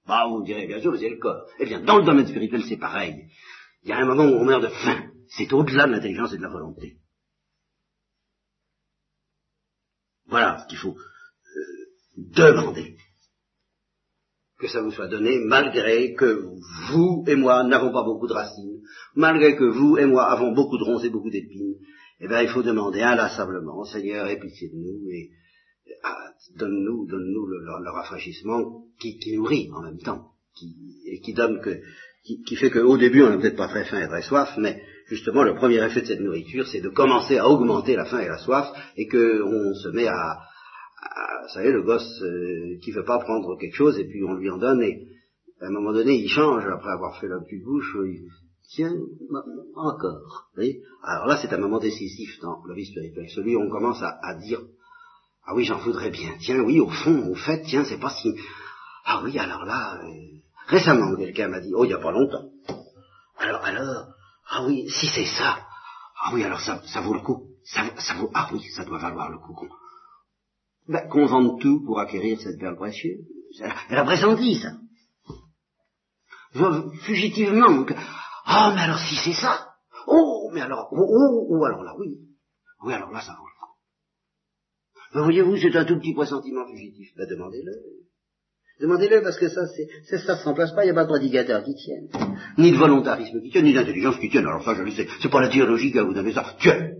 Bah, 0.06 0.28
vous 0.30 0.40
me 0.40 0.46
direz, 0.46 0.68
bien 0.68 0.80
sûr, 0.82 0.96
c'est 0.98 1.10
le 1.10 1.18
corps. 1.18 1.48
Eh 1.60 1.66
bien, 1.66 1.82
dans 1.82 1.98
le 1.98 2.06
domaine 2.06 2.28
spirituel, 2.28 2.64
c'est 2.68 2.78
pareil. 2.78 3.28
Il 3.84 3.90
y 3.90 3.94
a 3.94 3.98
un 3.98 4.06
moment 4.06 4.26
où 4.26 4.36
on 4.36 4.46
meurt 4.46 4.62
de 4.62 4.68
faim. 4.68 5.10
C'est 5.30 5.52
au-delà 5.52 5.88
de 5.88 5.94
l'intelligence 5.94 6.34
et 6.34 6.38
de 6.38 6.44
la 6.44 6.50
volonté. 6.50 6.98
Voilà 10.28 10.60
ce 10.60 10.68
qu'il 10.68 10.78
faut 10.78 10.96
euh, 10.96 11.84
demander 12.18 12.98
que 14.60 14.68
ça 14.68 14.82
vous 14.82 14.92
soit 14.92 15.08
donné, 15.08 15.40
malgré 15.40 16.14
que 16.14 16.46
vous 16.90 17.26
et 17.28 17.36
moi 17.36 17.64
n'avons 17.64 17.92
pas 17.92 18.04
beaucoup 18.04 18.28
de 18.28 18.34
racines, 18.34 18.82
malgré 19.16 19.56
que 19.56 19.66
vous 19.66 19.98
et 19.98 20.06
moi 20.06 20.32
avons 20.32 20.54
beaucoup 20.54 20.78
de 20.78 20.84
ronces 20.84 21.04
et 21.04 21.10
beaucoup 21.10 21.30
d'épines, 21.30 21.76
eh 22.20 22.28
bien, 22.28 22.42
il 22.42 22.48
faut 22.48 22.64
demander 22.64 23.02
inlassablement, 23.02 23.84
Seigneur, 23.84 24.28
aie 24.28 24.40
pitié 24.40 24.70
de 24.70 24.76
nous 24.76 25.10
et 25.10 25.32
ah, 26.04 26.32
donne-nous, 26.58 27.08
donne-nous 27.08 27.46
le, 27.48 27.90
rafraîchissement 27.92 28.84
qui, 29.00 29.18
nourrit 29.36 29.70
en 29.74 29.82
même 29.82 30.00
temps, 30.00 30.32
qui, 30.56 30.76
et 31.06 31.20
qui 31.20 31.34
donne 31.34 31.62
que, 31.62 31.82
qui, 32.24 32.56
fait 32.56 32.70
qu'au 32.70 32.98
début 32.98 33.24
on 33.24 33.30
n'a 33.30 33.38
peut-être 33.38 33.58
pas 33.58 33.68
très 33.68 33.86
faim 33.86 34.02
et 34.02 34.08
très 34.08 34.22
soif, 34.22 34.54
mais 34.58 34.82
justement 35.08 35.44
le 35.44 35.56
premier 35.56 35.84
effet 35.84 36.02
de 36.02 36.08
cette 36.08 36.22
nourriture, 36.22 36.68
c'est 36.68 36.82
de 36.82 36.90
commencer 36.90 37.38
à 37.38 37.48
augmenter 37.48 37.96
la 37.96 38.06
faim 38.06 38.20
et 38.20 38.28
la 38.28 38.38
soif, 38.38 38.68
et 38.96 39.08
qu'on 39.08 39.74
se 39.76 39.90
met 39.90 40.08
à, 40.08 40.40
vous 41.44 41.54
savez, 41.54 41.72
le 41.72 41.84
gosse 41.84 42.22
euh, 42.22 42.78
qui 42.82 42.92
veut 42.92 43.04
pas 43.04 43.20
prendre 43.20 43.58
quelque 43.58 43.76
chose 43.76 44.00
et 44.00 44.06
puis 44.06 44.24
on 44.24 44.34
lui 44.36 44.50
en 44.50 44.58
donne 44.58 44.82
et 44.82 45.08
à 45.62 45.68
un 45.68 45.72
moment 45.72 45.94
donné 45.94 46.14
il 46.14 46.30
change 46.30 46.66
après 46.66 46.92
avoir 46.92 47.20
fait 47.20 47.28
la 47.28 47.40
petite 47.40 47.64
bouche, 47.64 47.98
il 48.06 48.28
tiens, 48.70 48.94
encore. 49.76 50.50
Vous 50.52 50.56
voyez? 50.56 50.82
Alors 51.04 51.28
là 51.28 51.38
c'est 51.42 51.54
un 51.54 51.58
moment 51.58 51.80
décisif 51.80 52.40
dans 52.42 52.64
la 52.68 52.74
vie 52.74 52.86
spirituelle, 52.86 53.30
celui 53.30 53.56
où 53.56 53.62
on 53.62 53.70
commence 53.70 54.02
à, 54.02 54.36
dire 54.36 54.62
ah 55.46 55.54
oui 55.56 55.66
j'en 55.66 55.80
voudrais 55.80 56.10
bien, 56.10 56.32
tiens 56.40 56.60
oui 56.60 56.80
au 56.80 56.90
fond, 56.90 57.30
au 57.30 57.36
fait, 57.36 57.64
tiens 57.64 57.86
c'est 57.86 58.00
pas 58.00 58.12
si 58.12 58.34
ah 59.06 59.22
oui 59.24 59.38
alors 59.38 59.66
là 59.66 60.00
euh, 60.04 60.10
récemment 60.68 61.16
quelqu'un 61.16 61.50
m'a 61.50 61.60
dit 61.60 61.74
oh 61.76 61.86
il 61.86 61.92
y 61.92 61.94
a 61.94 62.00
pas 62.00 62.12
longtemps. 62.12 62.50
Alors 63.38 63.64
alors 63.64 64.08
ah 64.50 64.66
oui 64.66 64.90
si 64.90 65.08
c'est 65.08 65.26
ça 65.26 65.60
ah 66.22 66.32
oui 66.34 66.44
alors 66.44 66.62
ça, 66.62 66.82
ça 66.86 67.02
vaut 67.02 67.14
le 67.14 67.22
coup 67.22 67.48
ça, 67.64 67.84
ça 67.98 68.14
vaut 68.16 68.32
ah 68.34 68.50
oui 68.52 68.64
ça 68.76 68.86
doit 68.86 69.00
valoir 69.00 69.30
le 69.30 69.38
coup 69.38 69.56
ben, 70.88 71.08
qu'on 71.08 71.26
vende 71.26 71.62
tout 71.62 71.82
pour 71.86 72.00
acquérir 72.00 72.40
cette 72.42 72.60
perle 72.60 72.76
précieuse. 72.76 73.26
Elle 73.90 73.98
a 73.98 74.04
pressenti 74.04 74.60
ça. 74.60 74.72
Fugitivement. 77.04 77.86
Ah, 78.46 78.74
mais 78.76 78.82
alors 78.82 79.00
si 79.00 79.16
c'est 79.16 79.34
ça. 79.34 79.70
Oh, 80.08 80.50
mais 80.54 80.62
alors, 80.62 80.90
oh, 80.92 81.08
oh, 81.08 81.48
oh, 81.50 81.66
alors 81.66 81.84
là, 81.84 81.94
oui. 81.98 82.18
Oui, 82.84 82.94
alors 82.94 83.12
là, 83.12 83.22
ça 83.22 83.38
vaut. 83.40 83.48
Ben, 85.14 85.22
voyez-vous, 85.22 85.58
c'est 85.58 85.76
un 85.76 85.86
tout 85.86 86.00
petit 86.00 86.14
pressentiment 86.14 86.68
fugitif? 86.68 87.10
Ben, 87.16 87.28
demandez-le. 87.30 87.72
Demandez-le 88.82 89.22
parce 89.22 89.38
que 89.38 89.50
ça, 89.50 89.62
c'est, 89.68 90.18
ça, 90.18 90.36
se 90.38 90.44
remplace 90.44 90.74
pas, 90.74 90.84
il 90.84 90.88
n'y 90.88 90.92
a 90.92 90.96
pas 90.96 91.04
de 91.04 91.10
prédicateur 91.10 91.64
qui 91.64 91.76
tienne. 91.76 92.10
Ni 92.58 92.72
de 92.72 92.78
volontarisme 92.78 93.42
qui 93.42 93.52
tienne, 93.52 93.66
ni 93.66 93.74
d'intelligence 93.74 94.18
qui 94.18 94.30
tienne. 94.30 94.46
Alors 94.46 94.64
ça, 94.64 94.74
je 94.74 94.82
le 94.82 94.92
sais. 94.92 95.08
C'est 95.22 95.30
pas 95.30 95.42
la 95.42 95.50
théologie 95.50 95.92
qui 95.92 96.00
vous 96.00 96.14
donner 96.14 96.34
ça. 96.34 96.56
Tiens. 96.60 96.92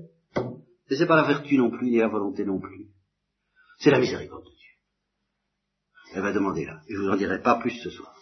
Et 0.90 0.96
c'est 0.96 1.08
pas 1.08 1.16
la 1.16 1.28
vertu 1.28 1.58
non 1.58 1.72
plus, 1.72 1.90
ni 1.90 1.98
la 1.98 2.08
volonté 2.08 2.46
non 2.46 2.60
plus. 2.60 2.90
C'est 3.80 3.90
la 3.90 4.00
miséricorde 4.00 4.46
de 4.46 4.50
Dieu. 4.50 6.14
Elle 6.16 6.22
va 6.22 6.32
demander 6.32 6.66
là. 6.66 6.80
Je 6.88 6.98
vous 6.98 7.10
en 7.10 7.16
dirai 7.16 7.42
pas 7.42 7.56
plus 7.60 7.72
ce 7.72 7.90
soir. 7.90 8.16